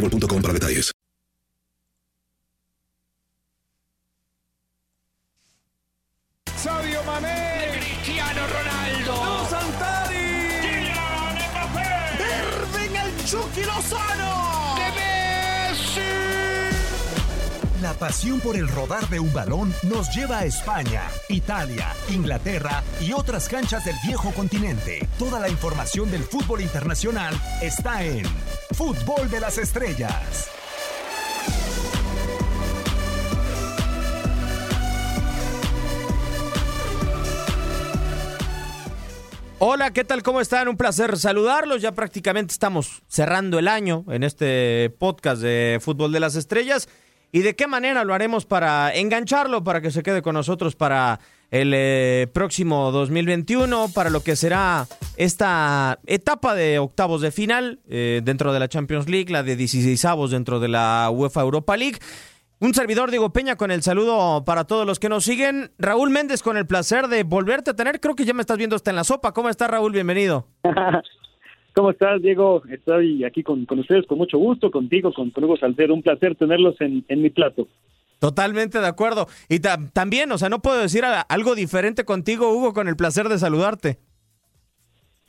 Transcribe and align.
boostmobile.com 0.00 0.42
para 0.42 0.52
detalles. 0.52 0.92
Sadio 6.56 7.02
Mané, 7.04 7.78
Cristiano 7.78 8.40
Ronaldo. 8.46 9.48
Santari, 9.48 10.16
Kylian 10.62 11.34
Mbappé. 11.52 11.90
Irving 12.18 12.96
el 12.96 13.24
Chucky 13.24 13.62
Lozano, 13.62 14.74
De 14.76 14.88
Messi. 14.98 16.00
La 17.82 17.94
pasión 17.94 18.40
por 18.40 18.56
el 18.56 18.66
rodar 18.68 19.08
de 19.10 19.20
un 19.20 19.32
balón 19.32 19.72
nos 19.82 20.12
lleva 20.12 20.38
a 20.38 20.44
España, 20.44 21.02
Italia, 21.28 21.92
Inglaterra 22.08 22.82
y 23.00 23.12
otras 23.12 23.48
canchas 23.48 23.84
del 23.84 23.94
viejo 24.04 24.32
continente. 24.32 25.06
Toda 25.18 25.38
la 25.38 25.48
información 25.48 26.10
del 26.10 26.24
fútbol 26.24 26.62
internacional 26.62 27.40
está 27.60 28.02
en 28.02 28.24
Fútbol 28.76 29.30
de 29.30 29.40
las 29.40 29.56
Estrellas. 29.56 30.50
Hola, 39.58 39.92
¿qué 39.92 40.04
tal? 40.04 40.22
¿Cómo 40.22 40.42
están? 40.42 40.68
Un 40.68 40.76
placer 40.76 41.16
saludarlos. 41.16 41.80
Ya 41.80 41.92
prácticamente 41.92 42.52
estamos 42.52 43.02
cerrando 43.08 43.58
el 43.58 43.68
año 43.68 44.04
en 44.08 44.22
este 44.22 44.94
podcast 44.98 45.40
de 45.40 45.78
Fútbol 45.80 46.12
de 46.12 46.20
las 46.20 46.36
Estrellas. 46.36 46.86
¿Y 47.36 47.42
de 47.42 47.54
qué 47.54 47.66
manera 47.66 48.02
lo 48.02 48.14
haremos 48.14 48.46
para 48.46 48.94
engancharlo, 48.94 49.62
para 49.62 49.82
que 49.82 49.90
se 49.90 50.02
quede 50.02 50.22
con 50.22 50.32
nosotros 50.32 50.74
para 50.74 51.20
el 51.50 51.72
eh, 51.74 52.28
próximo 52.32 52.90
2021, 52.92 53.88
para 53.94 54.08
lo 54.08 54.22
que 54.22 54.36
será 54.36 54.86
esta 55.18 55.98
etapa 56.06 56.54
de 56.54 56.78
octavos 56.78 57.20
de 57.20 57.30
final 57.30 57.80
eh, 57.90 58.22
dentro 58.24 58.54
de 58.54 58.58
la 58.58 58.68
Champions 58.68 59.06
League, 59.06 59.30
la 59.30 59.42
de 59.42 59.54
16 59.54 60.02
dentro 60.30 60.60
de 60.60 60.68
la 60.68 61.10
UEFA 61.12 61.42
Europa 61.42 61.76
League? 61.76 61.98
Un 62.58 62.72
servidor 62.72 63.10
Diego 63.10 63.28
Peña 63.34 63.56
con 63.56 63.70
el 63.70 63.82
saludo 63.82 64.42
para 64.46 64.64
todos 64.64 64.86
los 64.86 64.98
que 64.98 65.10
nos 65.10 65.24
siguen. 65.24 65.72
Raúl 65.78 66.08
Méndez 66.08 66.42
con 66.42 66.56
el 66.56 66.66
placer 66.66 67.08
de 67.08 67.22
volverte 67.22 67.72
a 67.72 67.74
tener. 67.74 68.00
Creo 68.00 68.14
que 68.14 68.24
ya 68.24 68.32
me 68.32 68.40
estás 68.40 68.56
viendo 68.56 68.76
hasta 68.76 68.88
en 68.88 68.96
la 68.96 69.04
sopa. 69.04 69.32
¿Cómo 69.32 69.50
estás 69.50 69.70
Raúl? 69.70 69.92
Bienvenido. 69.92 70.48
¿Cómo 71.76 71.90
estás, 71.90 72.22
Diego? 72.22 72.62
Estoy 72.70 73.22
aquí 73.22 73.42
con, 73.42 73.66
con 73.66 73.78
ustedes 73.80 74.06
con 74.06 74.16
mucho 74.16 74.38
gusto, 74.38 74.70
contigo, 74.70 75.12
con, 75.12 75.30
Hugo 75.36 75.58
Salcero. 75.58 75.92
Un 75.92 76.02
placer 76.02 76.34
tenerlos 76.34 76.74
en, 76.80 77.04
en 77.06 77.20
mi 77.20 77.28
plato. 77.28 77.68
Totalmente 78.18 78.80
de 78.80 78.86
acuerdo. 78.86 79.26
Y 79.50 79.60
ta- 79.60 79.78
también, 79.92 80.32
o 80.32 80.38
sea, 80.38 80.48
no 80.48 80.60
puedo 80.62 80.78
decir 80.78 81.04
algo 81.04 81.54
diferente 81.54 82.06
contigo, 82.06 82.50
Hugo, 82.50 82.72
con 82.72 82.88
el 82.88 82.96
placer 82.96 83.28
de 83.28 83.38
saludarte. 83.38 83.98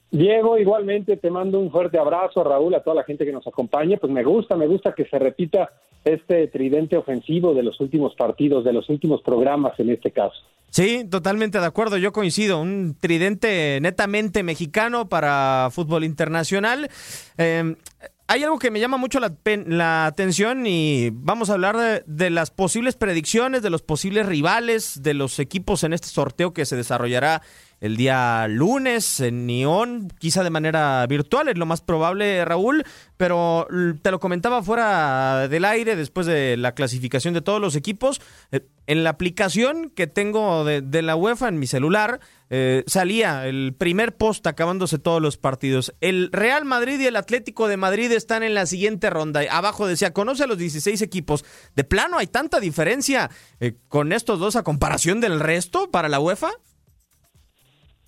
Diego, 0.09 0.57
igualmente 0.57 1.17
te 1.17 1.29
mando 1.29 1.59
un 1.59 1.69
fuerte 1.69 1.97
abrazo, 1.97 2.43
Raúl, 2.43 2.75
a 2.75 2.83
toda 2.83 2.95
la 2.95 3.03
gente 3.03 3.25
que 3.25 3.33
nos 3.33 3.45
acompaña. 3.45 3.97
Pues 3.97 4.11
me 4.11 4.23
gusta, 4.23 4.55
me 4.55 4.67
gusta 4.67 4.93
que 4.93 5.05
se 5.05 5.19
repita 5.19 5.69
este 6.05 6.47
tridente 6.47 6.95
ofensivo 6.95 7.53
de 7.53 7.63
los 7.63 7.79
últimos 7.81 8.15
partidos, 8.15 8.63
de 8.63 8.73
los 8.73 8.89
últimos 8.89 9.21
programas 9.21 9.77
en 9.79 9.89
este 9.89 10.11
caso. 10.11 10.37
Sí, 10.69 11.05
totalmente 11.09 11.59
de 11.59 11.65
acuerdo, 11.65 11.97
yo 11.97 12.11
coincido. 12.11 12.61
Un 12.61 12.95
tridente 12.99 13.79
netamente 13.81 14.43
mexicano 14.43 15.09
para 15.09 15.69
fútbol 15.71 16.03
internacional. 16.03 16.89
Eh, 17.37 17.75
hay 18.29 18.43
algo 18.43 18.59
que 18.59 18.71
me 18.71 18.81
llama 18.81 18.97
mucho 18.97 19.19
la, 19.21 20.05
atención 20.05 20.67
y 20.67 21.11
vamos 21.13 21.49
a 21.49 21.53
hablar 21.53 22.03
de 22.05 22.29
las 22.29 22.51
posibles 22.51 22.95
predicciones, 22.95 23.61
de 23.61 23.69
los 23.69 23.81
posibles 23.81 24.25
rivales, 24.25 25.01
de 25.01 25.13
los 25.13 25.39
equipos 25.39 25.85
en 25.85 25.93
este 25.93 26.09
sorteo 26.09 26.53
que 26.53 26.65
se 26.65 26.75
desarrollará 26.75 27.41
el 27.79 27.97
día 27.97 28.47
lunes 28.47 29.19
en 29.19 29.45
Neón, 29.45 30.09
quizá 30.19 30.43
de 30.43 30.49
manera 30.49 31.05
virtual, 31.07 31.47
es 31.47 31.57
lo 31.57 31.65
más 31.65 31.81
probable, 31.81 32.43
Raúl, 32.45 32.83
pero 33.17 33.67
te 34.01 34.11
lo 34.11 34.19
comentaba 34.19 34.63
fuera 34.63 35.47
del 35.47 35.65
aire 35.65 35.95
después 35.95 36.25
de 36.27 36.57
la 36.57 36.73
clasificación 36.73 37.33
de 37.33 37.41
todos 37.41 37.61
los 37.61 37.75
equipos. 37.75 38.21
Eh, 38.51 38.61
En 38.87 39.03
la 39.03 39.09
aplicación 39.11 39.91
que 39.93 40.07
tengo 40.07 40.63
de, 40.63 40.81
de 40.81 41.01
la 41.01 41.15
UEFA 41.17 41.49
en 41.49 41.59
mi 41.59 41.67
celular, 41.67 42.19
eh, 42.49 42.83
salía 42.87 43.45
el 43.45 43.75
primer 43.77 44.15
post 44.15 44.47
acabándose 44.47 44.97
todos 44.97 45.21
los 45.21 45.37
partidos. 45.37 45.93
El 45.99 46.29
Real 46.31 46.63
Madrid 46.63 46.97
y 46.99 47.05
el 47.05 47.17
Atlético 47.17 47.67
de 47.67 47.75
Madrid 47.75 48.09
están 48.13 48.43
en 48.43 48.53
la 48.53 48.65
siguiente 48.65 49.09
ronda. 49.09 49.41
Abajo 49.51 49.87
decía, 49.87 50.13
conoce 50.13 50.43
a 50.43 50.47
los 50.47 50.57
16 50.57 51.01
equipos. 51.01 51.43
De 51.75 51.83
plano, 51.83 52.17
hay 52.17 52.27
tanta 52.27 52.59
diferencia 52.61 53.29
eh, 53.59 53.75
con 53.89 54.13
estos 54.13 54.39
dos 54.39 54.55
a 54.55 54.63
comparación 54.63 55.19
del 55.19 55.39
resto 55.41 55.91
para 55.91 56.07
la 56.07 56.19
UEFA. 56.21 56.51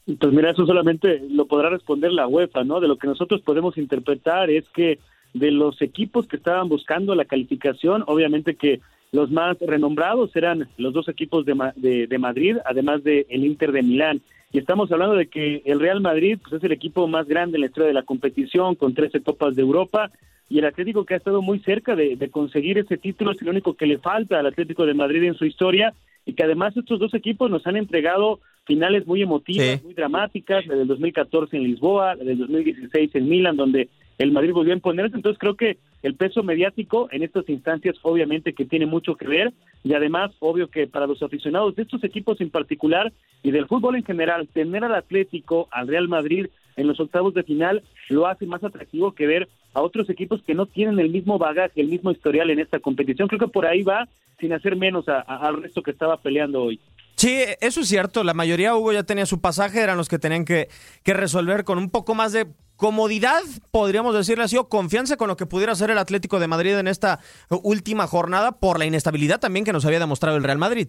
Pues 0.06 0.34
mira, 0.34 0.52
eso 0.52 0.66
solamente 0.66 1.22
lo 1.30 1.46
podrá 1.46 1.70
responder 1.70 2.12
la 2.12 2.28
UEFA, 2.28 2.64
¿no? 2.64 2.80
De 2.80 2.88
lo 2.88 2.98
que 2.98 3.08
nosotros 3.08 3.42
podemos 3.42 3.78
interpretar 3.78 4.50
es 4.50 4.68
que 4.70 5.00
de 5.34 5.52
los 5.52 5.82
equipos 5.82 6.28
que 6.28 6.38
estaban 6.38 6.70
buscando 6.70 7.14
la 7.16 7.26
calificación, 7.26 8.04
obviamente 8.08 8.56
que 8.56 8.82
los 9.12 9.32
más 9.32 9.58
renombrados 9.60 10.36
eran 10.36 10.68
los 10.78 10.94
dos 10.94 11.08
equipos 11.10 11.46
de, 11.46 11.56
de, 11.76 12.08
de 12.08 12.18
Madrid, 12.18 12.58
además 12.66 13.04
de 13.04 13.26
el 13.30 13.46
Inter 13.46 13.72
de 13.72 13.84
Milán. 13.84 14.22
Y 14.52 14.58
estamos 14.58 14.92
hablando 14.92 15.16
de 15.16 15.28
que 15.28 15.62
el 15.66 15.80
Real 15.80 16.02
Madrid 16.02 16.40
pues, 16.42 16.54
es 16.54 16.64
el 16.64 16.72
equipo 16.72 17.08
más 17.08 17.28
grande 17.28 17.58
en 17.58 17.62
la 17.62 17.68
historia 17.68 17.88
de 17.88 17.94
la 17.94 18.04
competición, 18.04 18.76
con 18.76 18.94
13 18.94 19.22
copas 19.22 19.56
de 19.56 19.62
Europa, 19.62 20.12
y 20.50 20.58
el 20.60 20.66
Atlético 20.66 21.06
que 21.06 21.14
ha 21.14 21.18
estado 21.18 21.42
muy 21.42 21.60
cerca 21.60 21.96
de, 21.96 22.16
de 22.16 22.30
conseguir 22.30 22.78
ese 22.80 22.98
título 22.98 23.32
es 23.32 23.42
el 23.42 23.50
único 23.50 23.76
que 23.76 23.86
le 23.86 24.00
falta 24.00 24.40
al 24.40 24.48
Atlético 24.48 24.86
de 24.86 24.94
Madrid 24.96 25.24
en 25.24 25.36
su 25.36 25.46
historia, 25.46 25.94
y 26.26 26.34
que 26.34 26.44
además 26.44 26.76
estos 26.76 27.00
dos 27.00 27.14
equipos 27.14 27.50
nos 27.50 27.66
han 27.66 27.78
entregado 27.78 28.40
finales 28.66 29.08
muy 29.08 29.22
emotivas, 29.22 29.66
Sí. 29.80 29.86
muy 29.86 29.94
dramáticas, 29.94 30.66
la 30.68 30.76
del 30.76 30.88
2014 30.88 31.58
en 31.58 31.64
Lisboa, 31.64 32.16
la 32.16 32.24
del 32.24 32.38
2016 32.40 33.16
en 33.16 33.30
Milán, 33.30 33.56
donde 33.58 33.90
el 34.18 34.32
Madrid 34.32 34.52
volvió 34.54 34.74
a 34.74 34.76
imponerse. 34.76 35.16
Entonces 35.16 35.40
creo 35.40 35.56
que 35.56 35.78
el 36.04 36.16
peso 36.16 36.44
mediático 36.44 37.10
en 37.12 37.24
estas 37.24 37.48
instancias 37.50 37.96
obviamente 38.04 38.54
que 38.54 38.66
tiene 38.66 38.86
mucho 38.86 39.16
que 39.16 39.28
ver 39.28 39.54
y 39.84 39.94
además 39.94 40.32
obvio 40.40 40.70
que 40.70 40.88
para 40.88 41.08
los 41.08 41.22
aficionados 41.24 41.76
de 41.76 41.84
estos 41.84 42.04
equipos 42.04 42.40
en 42.42 42.50
particular 42.50 43.12
y 43.44 43.52
del 43.52 43.68
fútbol 43.68 43.96
en 43.96 44.04
general, 44.04 44.48
tener 44.48 44.84
al 44.84 44.96
Atlético, 44.96 45.68
al 45.72 45.88
Real 45.88 46.08
Madrid 46.08 46.48
en 46.76 46.88
los 46.88 47.00
octavos 47.00 47.34
de 47.34 47.44
final 47.44 47.84
lo 48.10 48.28
hace 48.28 48.46
más 48.46 48.64
atractivo 48.64 49.14
que 49.14 49.28
ver 49.28 49.50
a 49.74 49.82
otros 49.82 50.10
equipos 50.10 50.42
que 50.44 50.56
no 50.56 50.66
tienen 50.66 51.00
el 51.00 51.10
mismo 51.10 51.38
bagaje, 51.38 51.82
el 51.82 51.90
mismo 51.90 52.12
historial 52.12 52.50
en 52.50 52.60
esta 52.60 52.80
competición. 52.80 53.28
Creo 53.28 53.40
que 53.40 53.48
por 53.48 53.66
ahí 53.66 53.84
va 53.84 54.08
sin 54.40 54.54
hacer 54.54 54.76
menos 54.76 55.08
a- 55.10 55.20
al 55.20 55.62
resto 55.62 55.84
que 55.84 55.92
estaba 55.92 56.18
peleando 56.18 56.64
hoy. 56.64 56.80
Sí, 57.20 57.38
eso 57.60 57.82
es 57.82 57.90
cierto. 57.90 58.24
La 58.24 58.34
mayoría, 58.34 58.78
Hugo, 58.78 58.94
ya 58.94 59.04
tenía 59.04 59.26
su 59.26 59.42
pasaje, 59.42 59.82
eran 59.82 59.98
los 59.98 60.08
que 60.08 60.20
tenían 60.20 60.46
que, 60.46 60.70
que 61.04 61.14
resolver 61.14 61.66
con 61.66 61.78
un 61.78 61.90
poco 61.90 62.16
más 62.16 62.32
de 62.32 62.48
comodidad, 62.78 63.42
podríamos 63.72 64.16
decirle 64.16 64.46
así, 64.46 64.56
o 64.56 64.70
confianza 64.70 65.18
con 65.18 65.28
lo 65.28 65.36
que 65.36 65.46
pudiera 65.46 65.74
hacer 65.74 65.92
el 65.92 65.98
Atlético 65.98 66.40
de 66.40 66.48
Madrid 66.48 66.78
en 66.78 66.88
esta 66.88 67.20
última 67.62 68.08
jornada 68.08 68.54
por 68.54 68.80
la 68.80 68.86
inestabilidad 68.86 69.42
también 69.42 69.66
que 69.66 69.74
nos 69.74 69.86
había 69.86 70.00
demostrado 70.00 70.38
el 70.38 70.46
Real 70.46 70.60
Madrid. 70.60 70.88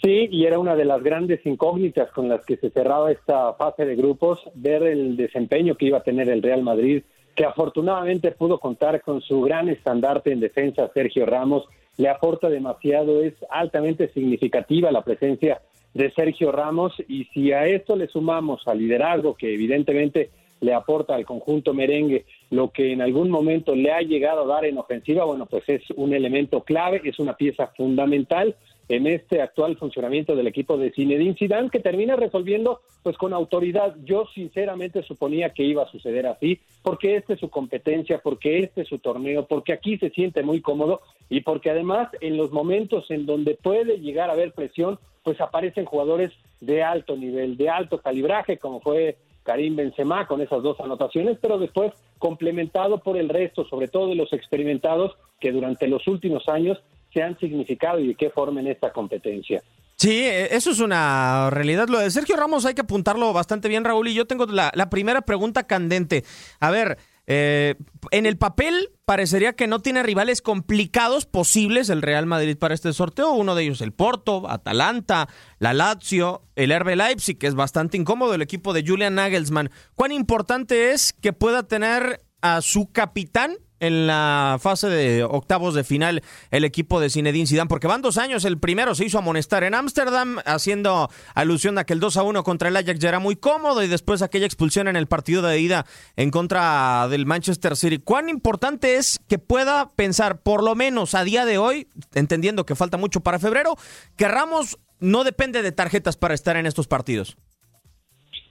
Sí, 0.00 0.28
y 0.30 0.44
era 0.44 0.60
una 0.60 0.76
de 0.76 0.84
las 0.84 1.02
grandes 1.02 1.44
incógnitas 1.44 2.12
con 2.12 2.28
las 2.28 2.46
que 2.46 2.56
se 2.56 2.70
cerraba 2.70 3.10
esta 3.10 3.54
fase 3.54 3.86
de 3.86 3.96
grupos, 3.96 4.38
ver 4.54 4.84
el 4.84 5.16
desempeño 5.16 5.74
que 5.74 5.86
iba 5.86 5.98
a 5.98 6.04
tener 6.04 6.28
el 6.28 6.44
Real 6.44 6.62
Madrid, 6.62 7.02
que 7.34 7.44
afortunadamente 7.44 8.30
pudo 8.30 8.60
contar 8.60 9.02
con 9.02 9.20
su 9.20 9.40
gran 9.40 9.68
estandarte 9.68 10.30
en 10.30 10.38
defensa, 10.38 10.88
Sergio 10.94 11.26
Ramos, 11.26 11.64
le 11.96 12.08
aporta 12.08 12.48
demasiado, 12.48 13.22
es 13.22 13.34
altamente 13.50 14.08
significativa 14.08 14.90
la 14.90 15.02
presencia 15.02 15.62
de 15.94 16.10
Sergio 16.12 16.52
Ramos 16.52 16.92
y 17.08 17.24
si 17.26 17.52
a 17.52 17.66
esto 17.66 17.96
le 17.96 18.08
sumamos 18.08 18.62
al 18.66 18.78
liderazgo 18.78 19.34
que 19.34 19.54
evidentemente 19.54 20.30
le 20.60 20.74
aporta 20.74 21.14
al 21.14 21.24
conjunto 21.24 21.74
merengue 21.74 22.24
lo 22.50 22.70
que 22.70 22.92
en 22.92 23.02
algún 23.02 23.30
momento 23.30 23.74
le 23.74 23.92
ha 23.92 24.00
llegado 24.00 24.44
a 24.44 24.54
dar 24.54 24.64
en 24.64 24.78
ofensiva, 24.78 25.24
bueno, 25.24 25.46
pues 25.46 25.68
es 25.68 25.82
un 25.96 26.14
elemento 26.14 26.62
clave, 26.64 27.00
es 27.04 27.18
una 27.18 27.36
pieza 27.36 27.68
fundamental 27.76 28.56
en 28.88 29.06
este 29.06 29.42
actual 29.42 29.76
funcionamiento 29.76 30.36
del 30.36 30.46
equipo 30.46 30.76
de 30.76 30.92
Zinedine 30.92 31.34
Zidane 31.34 31.70
que 31.70 31.80
termina 31.80 32.16
resolviendo 32.16 32.80
pues 33.02 33.16
con 33.16 33.32
autoridad. 33.32 33.96
Yo 34.04 34.26
sinceramente 34.34 35.02
suponía 35.02 35.50
que 35.50 35.64
iba 35.64 35.82
a 35.82 35.90
suceder 35.90 36.26
así, 36.26 36.60
porque 36.82 37.16
este 37.16 37.34
es 37.34 37.40
su 37.40 37.50
competencia, 37.50 38.20
porque 38.22 38.60
este 38.60 38.82
es 38.82 38.88
su 38.88 38.98
torneo, 38.98 39.46
porque 39.46 39.72
aquí 39.72 39.98
se 39.98 40.10
siente 40.10 40.42
muy 40.42 40.60
cómodo 40.60 41.00
y 41.28 41.40
porque 41.40 41.70
además 41.70 42.08
en 42.20 42.36
los 42.36 42.52
momentos 42.52 43.10
en 43.10 43.26
donde 43.26 43.54
puede 43.54 43.98
llegar 43.98 44.30
a 44.30 44.34
haber 44.34 44.52
presión, 44.52 44.98
pues 45.22 45.40
aparecen 45.40 45.84
jugadores 45.84 46.32
de 46.60 46.82
alto 46.82 47.16
nivel, 47.16 47.56
de 47.56 47.68
alto 47.68 47.98
calibraje, 47.98 48.58
como 48.58 48.80
fue 48.80 49.16
Karim 49.42 49.76
Benzema 49.76 50.26
con 50.26 50.40
esas 50.40 50.62
dos 50.62 50.78
anotaciones, 50.80 51.38
pero 51.40 51.58
después 51.58 51.92
complementado 52.18 52.98
por 52.98 53.16
el 53.16 53.28
resto, 53.28 53.64
sobre 53.64 53.88
todo 53.88 54.08
de 54.08 54.14
los 54.14 54.32
experimentados 54.32 55.16
que 55.40 55.52
durante 55.52 55.86
los 55.86 56.06
últimos 56.08 56.48
años 56.48 56.82
se 57.16 57.22
han 57.22 57.38
significado 57.38 57.98
y 57.98 58.08
de 58.08 58.14
qué 58.14 58.28
forma 58.28 58.60
en 58.60 58.66
esta 58.66 58.92
competencia. 58.92 59.62
Sí, 59.96 60.20
eh, 60.22 60.54
eso 60.54 60.70
es 60.70 60.80
una 60.80 61.48
realidad. 61.48 61.88
Lo 61.88 61.98
de 61.98 62.10
Sergio 62.10 62.36
Ramos 62.36 62.66
hay 62.66 62.74
que 62.74 62.82
apuntarlo 62.82 63.32
bastante 63.32 63.68
bien, 63.68 63.84
Raúl. 63.84 64.08
Y 64.08 64.14
yo 64.14 64.26
tengo 64.26 64.44
la, 64.44 64.70
la 64.74 64.90
primera 64.90 65.22
pregunta 65.22 65.62
candente. 65.66 66.24
A 66.60 66.70
ver, 66.70 66.98
eh, 67.26 67.76
en 68.10 68.26
el 68.26 68.36
papel 68.36 68.90
parecería 69.06 69.54
que 69.54 69.66
no 69.66 69.80
tiene 69.80 70.02
rivales 70.02 70.42
complicados 70.42 71.24
posibles 71.24 71.88
el 71.88 72.02
Real 72.02 72.26
Madrid 72.26 72.58
para 72.58 72.74
este 72.74 72.92
sorteo. 72.92 73.32
Uno 73.32 73.54
de 73.54 73.62
ellos 73.62 73.80
el 73.80 73.92
Porto, 73.92 74.50
Atalanta, 74.50 75.26
la 75.58 75.72
Lazio, 75.72 76.42
el 76.54 76.78
RB 76.78 76.96
Leipzig, 76.96 77.38
que 77.38 77.46
es 77.46 77.54
bastante 77.54 77.96
incómodo, 77.96 78.34
el 78.34 78.42
equipo 78.42 78.74
de 78.74 78.84
Julian 78.86 79.14
Nagelsmann. 79.14 79.70
¿Cuán 79.94 80.12
importante 80.12 80.92
es 80.92 81.14
que 81.14 81.32
pueda 81.32 81.62
tener 81.62 82.20
a 82.42 82.60
su 82.60 82.92
capitán 82.92 83.56
en 83.80 84.06
la 84.06 84.58
fase 84.60 84.88
de 84.88 85.24
octavos 85.24 85.74
de 85.74 85.84
final 85.84 86.22
el 86.50 86.64
equipo 86.64 87.00
de 87.00 87.10
Zinedine 87.10 87.46
Zidane, 87.46 87.68
porque 87.68 87.86
van 87.86 88.02
dos 88.02 88.18
años, 88.18 88.44
el 88.44 88.58
primero 88.58 88.94
se 88.94 89.04
hizo 89.04 89.18
amonestar 89.18 89.64
en 89.64 89.74
Ámsterdam, 89.74 90.38
haciendo 90.44 91.08
alusión 91.34 91.78
a 91.78 91.84
que 91.84 91.92
el 91.92 92.00
2 92.00 92.16
a 92.16 92.22
1 92.22 92.42
contra 92.42 92.68
el 92.68 92.76
Ajax 92.76 92.98
ya 92.98 93.08
era 93.08 93.18
muy 93.18 93.36
cómodo 93.36 93.82
y 93.82 93.88
después 93.88 94.22
aquella 94.22 94.46
expulsión 94.46 94.88
en 94.88 94.96
el 94.96 95.06
partido 95.06 95.42
de 95.42 95.58
ida 95.60 95.86
en 96.16 96.30
contra 96.30 97.08
del 97.08 97.26
Manchester 97.26 97.76
City. 97.76 97.98
¿Cuán 97.98 98.28
importante 98.28 98.96
es 98.96 99.18
que 99.28 99.38
pueda 99.38 99.92
pensar, 99.94 100.42
por 100.42 100.62
lo 100.62 100.74
menos 100.74 101.14
a 101.14 101.24
día 101.24 101.44
de 101.44 101.58
hoy, 101.58 101.88
entendiendo 102.14 102.66
que 102.66 102.74
falta 102.74 102.96
mucho 102.96 103.20
para 103.20 103.38
febrero, 103.38 103.76
que 104.16 104.28
Ramos 104.28 104.78
no 105.00 105.24
depende 105.24 105.62
de 105.62 105.72
tarjetas 105.72 106.16
para 106.16 106.34
estar 106.34 106.56
en 106.56 106.66
estos 106.66 106.86
partidos? 106.86 107.36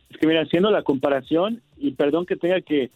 Es 0.10 0.18
que 0.18 0.28
mira, 0.28 0.44
haciendo 0.44 0.72
la 0.72 0.84
comparación, 0.84 1.62
y 1.78 1.92
perdón 1.92 2.26
que 2.26 2.36
tenga 2.36 2.62
que, 2.62 2.92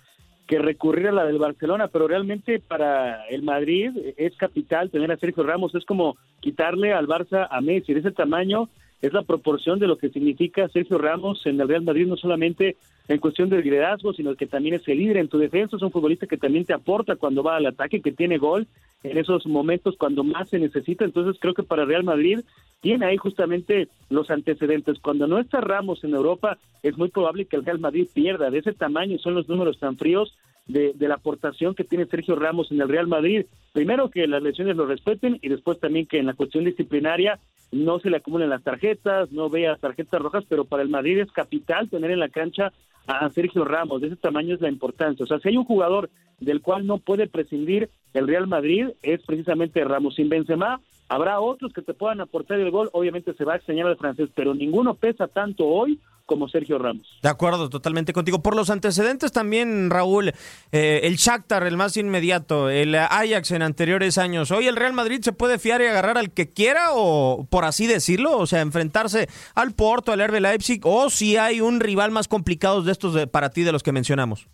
que 0.49 0.57
recurrir 0.57 1.09
a 1.09 1.11
la 1.11 1.25
del 1.25 1.37
Barcelona, 1.37 1.89
pero 1.89 2.07
realmente 2.07 2.59
para 2.59 3.27
el 3.27 3.43
Madrid 3.43 3.91
es 4.17 4.35
capital 4.35 4.89
tener 4.89 5.11
a 5.11 5.17
Sergio 5.17 5.43
Ramos, 5.43 5.75
es 5.75 5.85
como 5.85 6.17
quitarle 6.39 6.91
al 6.91 7.07
Barça 7.07 7.47
a 7.51 7.61
Messi, 7.61 7.93
de 7.93 7.99
ese 7.99 8.11
tamaño 8.11 8.67
es 8.99 9.13
la 9.13 9.21
proporción 9.21 9.77
de 9.77 9.85
lo 9.85 9.99
que 9.99 10.09
significa 10.09 10.67
Sergio 10.69 10.97
Ramos 10.97 11.45
en 11.45 11.61
el 11.61 11.67
Real 11.67 11.83
Madrid, 11.83 12.07
no 12.07 12.17
solamente 12.17 12.77
en 13.07 13.19
cuestión 13.19 13.49
de 13.49 13.61
liderazgo, 13.61 14.11
sino 14.11 14.33
que 14.33 14.47
también 14.47 14.73
es 14.73 14.87
el 14.87 14.97
líder 14.97 15.17
en 15.17 15.27
tu 15.27 15.37
defensa, 15.37 15.75
es 15.75 15.83
un 15.83 15.91
futbolista 15.91 16.25
que 16.25 16.37
también 16.37 16.65
te 16.65 16.73
aporta 16.73 17.15
cuando 17.15 17.43
va 17.43 17.55
al 17.55 17.67
ataque, 17.67 18.01
que 18.01 18.11
tiene 18.11 18.39
gol 18.39 18.65
en 19.03 19.17
esos 19.17 19.45
momentos 19.45 19.95
cuando 19.97 20.23
más 20.23 20.49
se 20.49 20.59
necesita, 20.59 21.05
entonces 21.05 21.39
creo 21.39 21.53
que 21.53 21.63
para 21.63 21.85
Real 21.85 22.03
Madrid 22.03 22.39
tiene 22.81 23.05
ahí 23.05 23.17
justamente 23.17 23.87
los 24.09 24.29
antecedentes. 24.29 24.99
Cuando 24.99 25.27
no 25.27 25.39
está 25.39 25.61
Ramos 25.61 26.03
en 26.03 26.13
Europa, 26.13 26.57
es 26.83 26.97
muy 26.97 27.09
probable 27.09 27.45
que 27.45 27.55
el 27.55 27.65
Real 27.65 27.79
Madrid 27.79 28.07
pierda. 28.13 28.49
De 28.49 28.59
ese 28.59 28.73
tamaño 28.73 29.17
son 29.17 29.35
los 29.35 29.47
números 29.49 29.79
tan 29.79 29.97
fríos 29.97 30.37
de, 30.69 30.93
de, 30.93 31.07
la 31.09 31.15
aportación 31.15 31.75
que 31.75 31.83
tiene 31.83 32.05
Sergio 32.05 32.35
Ramos 32.35 32.71
en 32.71 32.79
el 32.79 32.87
Real 32.87 33.07
Madrid. 33.07 33.45
Primero 33.73 34.09
que 34.09 34.25
las 34.27 34.41
lesiones 34.41 34.77
lo 34.77 34.85
respeten 34.85 35.37
y 35.41 35.49
después 35.49 35.79
también 35.79 36.05
que 36.05 36.19
en 36.19 36.27
la 36.27 36.33
cuestión 36.33 36.63
disciplinaria 36.63 37.39
no 37.71 37.99
se 37.99 38.09
le 38.09 38.17
acumulen 38.17 38.49
las 38.49 38.63
tarjetas, 38.63 39.31
no 39.31 39.49
vea 39.49 39.75
tarjetas 39.75 40.21
rojas, 40.21 40.45
pero 40.47 40.65
para 40.65 40.83
el 40.83 40.89
Madrid 40.89 41.19
es 41.19 41.31
capital 41.31 41.89
tener 41.89 42.11
en 42.11 42.19
la 42.19 42.29
cancha 42.29 42.71
a 43.07 43.29
Sergio 43.29 43.65
Ramos. 43.65 44.01
De 44.01 44.07
ese 44.07 44.15
tamaño 44.15 44.55
es 44.55 44.61
la 44.61 44.69
importancia. 44.69 45.23
O 45.23 45.27
sea, 45.27 45.39
si 45.39 45.49
hay 45.49 45.57
un 45.57 45.65
jugador 45.65 46.09
del 46.39 46.61
cual 46.61 46.87
no 46.87 46.99
puede 46.99 47.27
prescindir 47.27 47.89
el 48.13 48.27
Real 48.27 48.47
Madrid, 48.47 48.89
es 49.01 49.21
precisamente 49.23 49.83
Ramos. 49.83 50.15
Sin 50.15 50.29
Benzema, 50.29 50.79
habrá 51.09 51.39
otros 51.39 51.73
que 51.73 51.81
te 51.81 51.93
puedan 51.93 52.21
aportar 52.21 52.59
el 52.59 52.71
gol. 52.71 52.89
Obviamente 52.93 53.33
se 53.33 53.43
va 53.43 53.53
a 53.53 53.57
extrañar 53.57 53.87
al 53.87 53.97
francés, 53.97 54.29
pero 54.33 54.53
ninguno 54.53 54.93
pesa 54.93 55.27
tanto 55.27 55.65
hoy 55.65 55.99
como 56.29 56.47
Sergio 56.47 56.77
Ramos. 56.77 57.07
De 57.23 57.27
acuerdo, 57.27 57.69
totalmente 57.69 58.13
contigo. 58.13 58.43
Por 58.43 58.55
los 58.55 58.69
antecedentes 58.69 59.31
también, 59.31 59.89
Raúl, 59.89 60.31
eh, 60.71 61.01
el 61.03 61.15
Shakhtar, 61.15 61.63
el 61.63 61.75
más 61.75 61.97
inmediato, 61.97 62.69
el 62.69 62.93
Ajax 62.93 63.51
en 63.51 63.63
anteriores 63.63 64.19
años. 64.19 64.51
¿Hoy 64.51 64.67
el 64.67 64.75
Real 64.75 64.93
Madrid 64.93 65.21
se 65.21 65.33
puede 65.33 65.57
fiar 65.57 65.81
y 65.81 65.87
agarrar 65.87 66.19
al 66.19 66.31
que 66.31 66.53
quiera 66.53 66.89
o 66.93 67.47
por 67.49 67.65
así 67.65 67.87
decirlo? 67.87 68.37
O 68.37 68.45
sea, 68.45 68.61
enfrentarse 68.61 69.27
al 69.55 69.73
Porto, 69.73 70.11
al 70.11 70.25
RB 70.25 70.39
Leipzig 70.39 70.81
o 70.83 71.09
si 71.09 71.35
hay 71.35 71.61
un 71.61 71.79
rival 71.79 72.11
más 72.11 72.27
complicado 72.27 72.83
de 72.83 72.91
estos 72.91 73.15
de, 73.15 73.25
para 73.25 73.49
ti 73.49 73.63
de 73.63 73.71
los 73.71 73.81
que 73.81 73.91
mencionamos. 73.91 74.47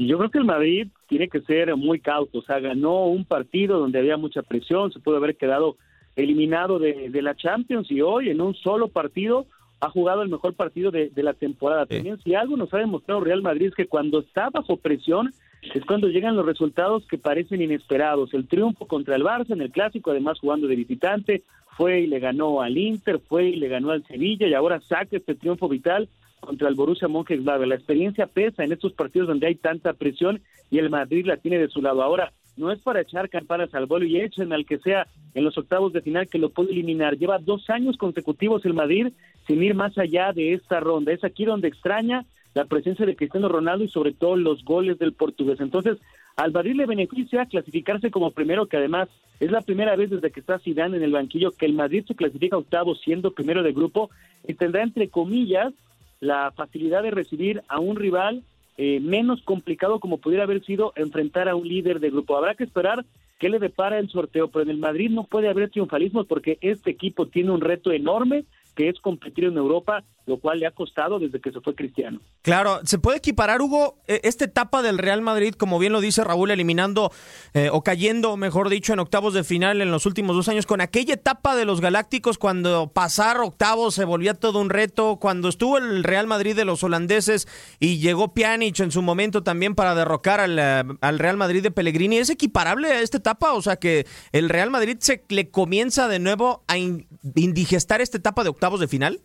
Y 0.00 0.06
yo 0.06 0.16
creo 0.16 0.30
que 0.30 0.38
el 0.38 0.46
Madrid 0.46 0.88
tiene 1.08 1.28
que 1.28 1.42
ser 1.42 1.76
muy 1.76 2.00
cauto. 2.00 2.38
O 2.38 2.42
sea, 2.42 2.58
ganó 2.58 3.04
un 3.04 3.26
partido 3.26 3.78
donde 3.78 3.98
había 3.98 4.16
mucha 4.16 4.40
presión, 4.40 4.90
se 4.90 4.98
puede 4.98 5.18
haber 5.18 5.36
quedado 5.36 5.76
eliminado 6.16 6.78
de, 6.78 7.10
de 7.10 7.20
la 7.20 7.34
Champions 7.34 7.90
y 7.90 8.00
hoy 8.00 8.30
en 8.30 8.40
un 8.40 8.54
solo 8.54 8.88
partido 8.88 9.44
ha 9.78 9.90
jugado 9.90 10.22
el 10.22 10.30
mejor 10.30 10.54
partido 10.54 10.90
de, 10.90 11.10
de 11.10 11.22
la 11.22 11.34
temporada. 11.34 11.84
Sí. 11.84 11.96
También 11.96 12.18
si 12.22 12.34
algo 12.34 12.56
nos 12.56 12.72
ha 12.72 12.78
demostrado 12.78 13.20
Real 13.20 13.42
Madrid 13.42 13.66
es 13.66 13.74
que 13.74 13.88
cuando 13.88 14.20
está 14.20 14.48
bajo 14.48 14.78
presión 14.78 15.34
es 15.74 15.84
cuando 15.84 16.08
llegan 16.08 16.34
los 16.34 16.46
resultados 16.46 17.06
que 17.06 17.18
parecen 17.18 17.60
inesperados. 17.60 18.32
El 18.32 18.48
triunfo 18.48 18.86
contra 18.86 19.16
el 19.16 19.22
Barça 19.22 19.50
en 19.50 19.60
el 19.60 19.70
clásico, 19.70 20.12
además 20.12 20.38
jugando 20.40 20.66
de 20.66 20.76
visitante, 20.76 21.42
fue 21.76 22.00
y 22.00 22.06
le 22.06 22.20
ganó 22.20 22.62
al 22.62 22.78
Inter, 22.78 23.18
fue 23.18 23.48
y 23.50 23.56
le 23.56 23.68
ganó 23.68 23.90
al 23.90 24.06
Sevilla 24.06 24.48
y 24.48 24.54
ahora 24.54 24.80
saca 24.80 25.18
este 25.18 25.34
triunfo 25.34 25.68
vital 25.68 26.08
contra 26.40 26.68
el 26.68 26.74
Borussia 26.74 27.08
Mönchengladbach. 27.08 27.68
La 27.68 27.74
experiencia 27.76 28.26
pesa 28.26 28.64
en 28.64 28.72
estos 28.72 28.92
partidos 28.92 29.28
donde 29.28 29.46
hay 29.46 29.54
tanta 29.54 29.92
presión 29.92 30.40
y 30.70 30.78
el 30.78 30.90
Madrid 30.90 31.26
la 31.26 31.36
tiene 31.36 31.58
de 31.58 31.68
su 31.68 31.80
lado. 31.80 32.02
Ahora, 32.02 32.32
no 32.56 32.70
es 32.72 32.80
para 32.80 33.00
echar 33.00 33.28
campanas 33.28 33.74
al 33.74 33.86
vuelo 33.86 34.06
y 34.06 34.20
echen 34.20 34.52
al 34.52 34.66
que 34.66 34.78
sea 34.78 35.06
en 35.34 35.44
los 35.44 35.56
octavos 35.56 35.92
de 35.92 36.02
final 36.02 36.28
que 36.28 36.38
lo 36.38 36.50
puede 36.50 36.72
eliminar. 36.72 37.16
Lleva 37.16 37.38
dos 37.38 37.70
años 37.70 37.96
consecutivos 37.96 38.64
el 38.64 38.74
Madrid 38.74 39.12
sin 39.46 39.62
ir 39.62 39.74
más 39.74 39.96
allá 39.96 40.32
de 40.32 40.54
esta 40.54 40.80
ronda. 40.80 41.12
Es 41.12 41.24
aquí 41.24 41.44
donde 41.44 41.68
extraña 41.68 42.24
la 42.54 42.64
presencia 42.64 43.06
de 43.06 43.16
Cristiano 43.16 43.48
Ronaldo 43.48 43.84
y 43.84 43.88
sobre 43.88 44.12
todo 44.12 44.36
los 44.36 44.64
goles 44.64 44.98
del 44.98 45.12
portugués. 45.12 45.60
Entonces, 45.60 45.98
al 46.36 46.52
Madrid 46.52 46.74
le 46.74 46.86
beneficia 46.86 47.46
clasificarse 47.46 48.10
como 48.10 48.30
primero, 48.30 48.66
que 48.66 48.76
además 48.76 49.08
es 49.40 49.50
la 49.50 49.62
primera 49.62 49.96
vez 49.96 50.10
desde 50.10 50.30
que 50.30 50.40
está 50.40 50.58
Zidane 50.58 50.96
en 50.96 51.02
el 51.02 51.12
banquillo 51.12 51.52
que 51.52 51.66
el 51.66 51.74
Madrid 51.74 52.04
se 52.06 52.14
clasifica 52.14 52.56
octavo 52.56 52.94
siendo 52.94 53.32
primero 53.32 53.62
de 53.62 53.72
grupo 53.72 54.10
y 54.46 54.54
tendrá 54.54 54.82
entre 54.82 55.08
comillas 55.08 55.72
la 56.20 56.52
facilidad 56.52 57.02
de 57.02 57.10
recibir 57.10 57.62
a 57.68 57.80
un 57.80 57.96
rival 57.96 58.42
eh, 58.76 59.00
menos 59.00 59.42
complicado 59.42 60.00
como 60.00 60.18
pudiera 60.18 60.44
haber 60.44 60.64
sido 60.64 60.92
enfrentar 60.96 61.48
a 61.48 61.56
un 61.56 61.66
líder 61.66 62.00
de 62.00 62.10
grupo. 62.10 62.36
Habrá 62.36 62.54
que 62.54 62.64
esperar 62.64 63.04
qué 63.38 63.48
le 63.48 63.58
depara 63.58 63.98
el 63.98 64.08
sorteo, 64.08 64.48
pero 64.48 64.62
en 64.62 64.70
el 64.70 64.78
Madrid 64.78 65.10
no 65.10 65.24
puede 65.24 65.48
haber 65.48 65.70
triunfalismo 65.70 66.24
porque 66.24 66.58
este 66.60 66.90
equipo 66.90 67.26
tiene 67.26 67.50
un 67.50 67.60
reto 67.60 67.92
enorme 67.92 68.44
que 68.76 68.88
es 68.88 69.00
competir 69.00 69.44
en 69.44 69.56
Europa 69.56 70.04
lo 70.26 70.38
cual 70.38 70.60
le 70.60 70.66
ha 70.66 70.70
costado 70.70 71.18
desde 71.18 71.40
que 71.40 71.52
se 71.52 71.60
fue 71.60 71.74
Cristiano. 71.74 72.20
Claro, 72.42 72.80
¿se 72.84 72.98
puede 72.98 73.18
equiparar, 73.18 73.60
Hugo, 73.60 73.98
e, 74.06 74.20
esta 74.24 74.44
etapa 74.44 74.82
del 74.82 74.98
Real 74.98 75.22
Madrid, 75.22 75.54
como 75.54 75.78
bien 75.78 75.92
lo 75.92 76.00
dice 76.00 76.24
Raúl, 76.24 76.50
eliminando 76.50 77.10
eh, 77.54 77.68
o 77.72 77.82
cayendo, 77.82 78.36
mejor 78.36 78.68
dicho, 78.68 78.92
en 78.92 79.00
octavos 79.00 79.34
de 79.34 79.44
final 79.44 79.80
en 79.80 79.90
los 79.90 80.06
últimos 80.06 80.36
dos 80.36 80.48
años, 80.48 80.66
con 80.66 80.80
aquella 80.80 81.14
etapa 81.14 81.56
de 81.56 81.64
los 81.64 81.80
Galácticos 81.80 82.38
cuando 82.38 82.92
pasar 82.92 83.40
octavos 83.40 83.94
se 83.94 84.04
volvía 84.04 84.34
todo 84.34 84.60
un 84.60 84.70
reto, 84.70 85.16
cuando 85.16 85.48
estuvo 85.48 85.78
el 85.78 86.04
Real 86.04 86.26
Madrid 86.26 86.56
de 86.56 86.64
los 86.64 86.82
holandeses 86.84 87.48
y 87.78 87.98
llegó 87.98 88.34
Pjanic 88.34 88.80
en 88.80 88.92
su 88.92 89.02
momento 89.02 89.42
también 89.42 89.74
para 89.74 89.94
derrocar 89.94 90.40
al, 90.40 90.58
eh, 90.58 90.82
al 91.00 91.18
Real 91.18 91.36
Madrid 91.36 91.62
de 91.62 91.70
Pellegrini? 91.70 92.18
¿Es 92.18 92.30
equiparable 92.30 92.88
a 92.88 93.00
esta 93.00 93.18
etapa? 93.18 93.52
O 93.52 93.62
sea, 93.62 93.76
que 93.76 94.06
el 94.32 94.48
Real 94.48 94.70
Madrid 94.70 94.96
se 95.00 95.24
le 95.28 95.50
comienza 95.50 96.08
de 96.08 96.18
nuevo 96.18 96.64
a 96.68 96.76
indigestar 96.78 98.00
esta 98.00 98.18
etapa 98.18 98.44
de 98.44 98.50
octavos 98.50 98.80
de 98.80 98.88
final? 98.88 99.20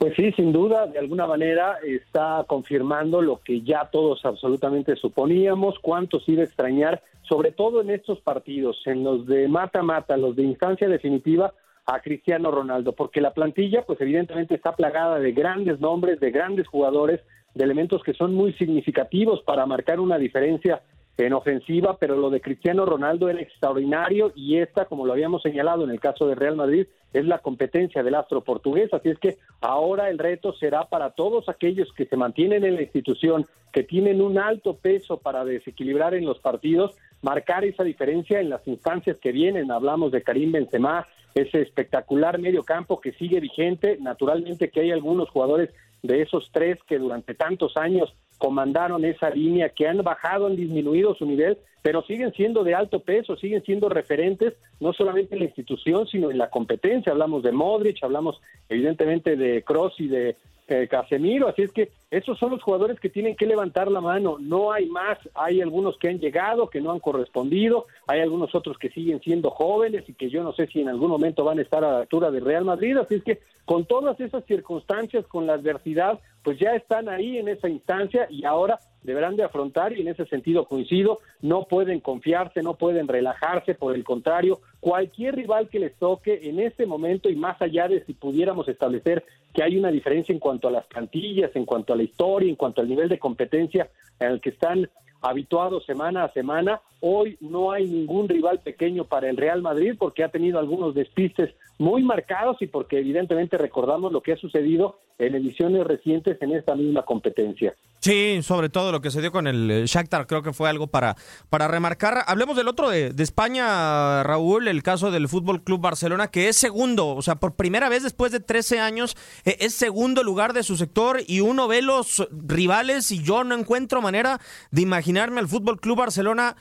Pues 0.00 0.14
sí, 0.16 0.32
sin 0.32 0.50
duda, 0.50 0.86
de 0.86 0.98
alguna 0.98 1.26
manera 1.26 1.76
está 1.86 2.42
confirmando 2.46 3.20
lo 3.20 3.42
que 3.42 3.60
ya 3.60 3.90
todos 3.92 4.24
absolutamente 4.24 4.96
suponíamos, 4.96 5.78
cuánto 5.78 6.20
se 6.20 6.32
iba 6.32 6.40
a 6.40 6.46
extrañar, 6.46 7.02
sobre 7.28 7.52
todo 7.52 7.82
en 7.82 7.90
estos 7.90 8.18
partidos, 8.20 8.80
en 8.86 9.04
los 9.04 9.26
de 9.26 9.46
mata-mata, 9.46 10.16
los 10.16 10.34
de 10.36 10.44
instancia 10.44 10.88
definitiva, 10.88 11.52
a 11.84 12.00
Cristiano 12.00 12.50
Ronaldo, 12.50 12.92
porque 12.92 13.20
la 13.20 13.34
plantilla, 13.34 13.82
pues 13.82 14.00
evidentemente 14.00 14.54
está 14.54 14.74
plagada 14.74 15.18
de 15.18 15.32
grandes 15.32 15.80
nombres, 15.80 16.18
de 16.18 16.30
grandes 16.30 16.66
jugadores, 16.66 17.20
de 17.52 17.64
elementos 17.64 18.02
que 18.02 18.14
son 18.14 18.34
muy 18.34 18.54
significativos 18.54 19.42
para 19.42 19.66
marcar 19.66 20.00
una 20.00 20.16
diferencia 20.16 20.80
en 21.16 21.32
ofensiva, 21.32 21.98
pero 21.98 22.16
lo 22.16 22.30
de 22.30 22.40
Cristiano 22.40 22.86
Ronaldo 22.86 23.28
era 23.28 23.40
extraordinario 23.40 24.32
y 24.34 24.56
esta, 24.56 24.86
como 24.86 25.06
lo 25.06 25.12
habíamos 25.12 25.42
señalado 25.42 25.84
en 25.84 25.90
el 25.90 26.00
caso 26.00 26.26
de 26.26 26.34
Real 26.34 26.56
Madrid, 26.56 26.86
es 27.12 27.24
la 27.24 27.38
competencia 27.38 28.02
del 28.02 28.14
astro 28.14 28.42
portugués, 28.42 28.92
así 28.94 29.08
es 29.10 29.18
que 29.18 29.36
ahora 29.60 30.08
el 30.10 30.18
reto 30.18 30.52
será 30.54 30.88
para 30.88 31.10
todos 31.10 31.48
aquellos 31.48 31.92
que 31.92 32.06
se 32.06 32.16
mantienen 32.16 32.64
en 32.64 32.76
la 32.76 32.82
institución, 32.82 33.46
que 33.72 33.82
tienen 33.82 34.20
un 34.20 34.38
alto 34.38 34.76
peso 34.76 35.18
para 35.18 35.44
desequilibrar 35.44 36.14
en 36.14 36.24
los 36.24 36.38
partidos, 36.38 36.96
marcar 37.22 37.64
esa 37.64 37.84
diferencia 37.84 38.40
en 38.40 38.48
las 38.48 38.66
instancias 38.66 39.18
que 39.18 39.32
vienen. 39.32 39.70
Hablamos 39.70 40.12
de 40.12 40.22
Karim 40.22 40.52
Benzema, 40.52 41.06
ese 41.34 41.62
espectacular 41.62 42.38
medio 42.38 42.64
campo 42.64 43.00
que 43.00 43.12
sigue 43.12 43.40
vigente, 43.40 43.98
naturalmente 44.00 44.70
que 44.70 44.80
hay 44.80 44.90
algunos 44.90 45.28
jugadores 45.30 45.70
de 46.02 46.22
esos 46.22 46.50
tres 46.52 46.78
que 46.88 46.98
durante 46.98 47.34
tantos 47.34 47.76
años 47.76 48.14
comandaron 48.40 49.04
esa 49.04 49.28
línea, 49.30 49.68
que 49.68 49.86
han 49.86 49.98
bajado, 49.98 50.46
han 50.46 50.56
disminuido 50.56 51.14
su 51.14 51.26
nivel, 51.26 51.58
pero 51.82 52.02
siguen 52.02 52.32
siendo 52.32 52.64
de 52.64 52.74
alto 52.74 53.00
peso, 53.00 53.36
siguen 53.36 53.62
siendo 53.62 53.90
referentes, 53.90 54.54
no 54.80 54.94
solamente 54.94 55.34
en 55.34 55.40
la 55.40 55.44
institución, 55.44 56.06
sino 56.06 56.30
en 56.30 56.38
la 56.38 56.48
competencia. 56.48 57.12
Hablamos 57.12 57.42
de 57.42 57.52
Modric, 57.52 58.02
hablamos 58.02 58.40
evidentemente 58.70 59.36
de 59.36 59.62
Cross 59.62 60.00
y 60.00 60.08
de 60.08 60.36
eh, 60.68 60.88
Casemiro, 60.88 61.48
así 61.48 61.62
es 61.62 61.72
que 61.72 61.90
esos 62.12 62.38
son 62.38 62.52
los 62.52 62.62
jugadores 62.62 63.00
que 63.00 63.08
tienen 63.08 63.34
que 63.34 63.46
levantar 63.46 63.90
la 63.90 64.00
mano, 64.00 64.36
no 64.38 64.72
hay 64.72 64.86
más, 64.86 65.18
hay 65.34 65.60
algunos 65.60 65.98
que 65.98 66.08
han 66.08 66.20
llegado, 66.20 66.70
que 66.70 66.80
no 66.80 66.92
han 66.92 67.00
correspondido, 67.00 67.86
hay 68.06 68.20
algunos 68.20 68.54
otros 68.54 68.78
que 68.78 68.88
siguen 68.88 69.20
siendo 69.20 69.50
jóvenes 69.50 70.08
y 70.08 70.14
que 70.14 70.30
yo 70.30 70.44
no 70.44 70.52
sé 70.52 70.68
si 70.68 70.80
en 70.80 70.88
algún 70.88 71.10
momento 71.10 71.44
van 71.44 71.58
a 71.58 71.62
estar 71.62 71.84
a 71.84 71.92
la 71.92 71.98
altura 72.02 72.30
de 72.30 72.38
Real 72.38 72.64
Madrid, 72.64 72.96
así 72.96 73.16
es 73.16 73.24
que 73.24 73.40
con 73.64 73.84
todas 73.84 74.20
esas 74.20 74.44
circunstancias, 74.44 75.26
con 75.26 75.46
la 75.46 75.54
adversidad, 75.54 76.20
pues 76.42 76.58
ya 76.58 76.74
están 76.74 77.08
ahí 77.08 77.38
en 77.38 77.48
esa 77.48 77.68
instancia 77.68 78.26
y 78.30 78.44
ahora 78.44 78.78
deberán 79.02 79.36
de 79.36 79.44
afrontar 79.44 79.92
y 79.92 80.00
en 80.02 80.08
ese 80.08 80.26
sentido 80.26 80.66
coincido, 80.66 81.18
no 81.40 81.64
pueden 81.64 82.00
confiarse, 82.00 82.62
no 82.62 82.74
pueden 82.74 83.08
relajarse, 83.08 83.74
por 83.74 83.94
el 83.94 84.04
contrario, 84.04 84.60
cualquier 84.80 85.36
rival 85.36 85.68
que 85.68 85.78
les 85.78 85.94
toque 85.96 86.40
en 86.48 86.60
este 86.60 86.86
momento 86.86 87.28
y 87.30 87.36
más 87.36 87.60
allá 87.62 87.88
de 87.88 88.04
si 88.04 88.12
pudiéramos 88.12 88.68
establecer 88.68 89.24
que 89.54 89.62
hay 89.62 89.76
una 89.76 89.90
diferencia 89.90 90.32
en 90.32 90.38
cuanto 90.38 90.68
a 90.68 90.70
las 90.70 90.86
plantillas, 90.86 91.50
en 91.54 91.64
cuanto 91.64 91.92
a 91.92 91.96
la 91.96 92.02
historia, 92.02 92.48
en 92.48 92.56
cuanto 92.56 92.80
al 92.80 92.88
nivel 92.88 93.08
de 93.08 93.18
competencia 93.18 93.88
en 94.18 94.32
el 94.32 94.40
que 94.40 94.50
están 94.50 94.88
habituados 95.22 95.84
semana 95.84 96.24
a 96.24 96.32
semana. 96.32 96.80
Hoy 97.00 97.36
no 97.40 97.72
hay 97.72 97.86
ningún 97.86 98.28
rival 98.28 98.60
pequeño 98.60 99.04
para 99.04 99.28
el 99.28 99.36
Real 99.36 99.62
Madrid 99.62 99.94
porque 99.98 100.24
ha 100.24 100.28
tenido 100.28 100.58
algunos 100.58 100.94
despistes 100.94 101.54
muy 101.78 102.02
marcados 102.02 102.60
y 102.60 102.66
porque 102.66 102.98
evidentemente 102.98 103.58
recordamos 103.58 104.12
lo 104.12 104.22
que 104.22 104.32
ha 104.32 104.36
sucedido 104.36 104.98
en 105.20 105.34
ediciones 105.34 105.86
recientes 105.86 106.36
en 106.40 106.52
esta 106.52 106.74
misma 106.74 107.04
competencia. 107.04 107.74
Sí, 108.00 108.40
sobre 108.42 108.70
todo 108.70 108.92
lo 108.92 109.02
que 109.02 109.10
se 109.10 109.20
dio 109.20 109.30
con 109.30 109.46
el 109.46 109.70
eh, 109.70 109.84
Shakhtar, 109.86 110.26
creo 110.26 110.42
que 110.42 110.54
fue 110.54 110.70
algo 110.70 110.86
para, 110.86 111.16
para 111.50 111.68
remarcar. 111.68 112.24
Hablemos 112.26 112.56
del 112.56 112.66
otro 112.66 112.88
de, 112.88 113.12
España, 113.18 114.22
Raúl, 114.22 114.68
el 114.68 114.82
caso 114.82 115.10
del 115.10 115.28
Fútbol 115.28 115.62
Club 115.62 115.82
Barcelona, 115.82 116.28
que 116.28 116.48
es 116.48 116.56
segundo, 116.56 117.08
o 117.08 117.20
sea, 117.20 117.34
por 117.34 117.56
primera 117.56 117.90
vez 117.90 118.02
después 118.02 118.32
de 118.32 118.40
13 118.40 118.80
años, 118.80 119.18
eh, 119.44 119.58
es 119.60 119.74
segundo 119.74 120.22
lugar 120.22 120.54
de 120.54 120.62
su 120.62 120.78
sector 120.78 121.20
y 121.26 121.40
uno 121.40 121.68
ve 121.68 121.82
los 121.82 122.26
rivales 122.30 123.12
y 123.12 123.22
yo 123.22 123.44
no 123.44 123.54
encuentro 123.54 124.00
manera 124.00 124.40
de 124.70 124.80
imaginarme 124.80 125.40
al 125.40 125.48
Fútbol 125.48 125.78
Club 125.78 125.98
Barcelona 125.98 126.56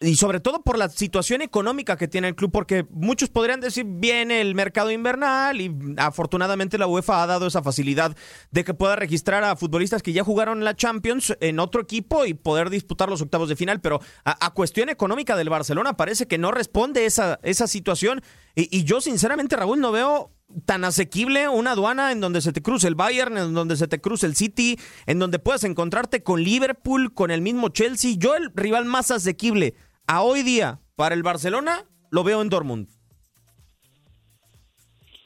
y 0.00 0.16
sobre 0.16 0.40
todo 0.40 0.62
por 0.62 0.78
la 0.78 0.88
situación 0.88 1.42
económica 1.42 1.96
que 1.98 2.08
tiene 2.08 2.28
el 2.28 2.34
club, 2.34 2.50
porque 2.50 2.86
muchos 2.90 3.28
podrían 3.28 3.60
decir, 3.60 3.84
viene 3.86 4.40
el 4.40 4.54
mercado 4.54 4.90
invernal 4.90 5.60
y 5.60 5.70
afortunadamente 5.98 6.78
la 6.78 6.86
UEFA 6.86 7.22
ha 7.22 7.26
dado 7.26 7.46
esa 7.46 7.62
facilidad 7.62 8.16
de 8.50 8.64
que 8.64 8.72
pueda 8.72 8.96
registrar 8.96 9.44
a 9.44 9.56
futbolistas 9.56 10.02
que 10.02 10.14
ya 10.14 10.24
jugaron 10.24 10.64
la 10.64 10.74
Champions 10.74 11.36
en 11.40 11.60
otro 11.60 11.82
equipo 11.82 12.24
y 12.24 12.32
poder 12.32 12.70
disputar 12.70 13.10
los 13.10 13.20
octavos 13.20 13.50
de 13.50 13.56
final, 13.56 13.82
pero 13.82 14.00
a, 14.24 14.50
cuestión 14.54 14.88
económica 14.88 15.36
del 15.36 15.50
Barcelona 15.50 15.96
parece 15.96 16.26
que 16.26 16.38
no 16.38 16.50
responde 16.50 17.04
esa, 17.04 17.38
esa 17.42 17.66
situación 17.66 18.22
y, 18.54 18.74
y 18.76 18.84
yo 18.84 19.02
sinceramente, 19.02 19.54
Raúl, 19.56 19.80
no 19.80 19.92
veo 19.92 20.32
tan 20.64 20.84
asequible 20.84 21.48
una 21.48 21.72
aduana 21.72 22.10
en 22.10 22.20
donde 22.20 22.40
se 22.40 22.52
te 22.52 22.62
cruce 22.62 22.88
el 22.88 22.94
Bayern, 22.94 23.36
en 23.36 23.54
donde 23.54 23.76
se 23.76 23.86
te 23.86 24.00
cruce 24.00 24.26
el 24.26 24.34
City, 24.34 24.78
en 25.06 25.18
donde 25.18 25.38
puedas 25.38 25.64
encontrarte 25.64 26.22
con 26.22 26.42
Liverpool, 26.42 27.14
con 27.14 27.30
el 27.30 27.40
mismo 27.40 27.68
Chelsea. 27.68 28.14
Yo 28.18 28.34
el 28.34 28.50
rival 28.54 28.84
más 28.84 29.10
asequible 29.10 29.74
a 30.10 30.22
hoy 30.22 30.42
día 30.42 30.80
para 30.96 31.14
el 31.14 31.22
Barcelona 31.22 31.84
lo 32.10 32.24
veo 32.24 32.42
en 32.42 32.48
Dortmund. 32.48 32.88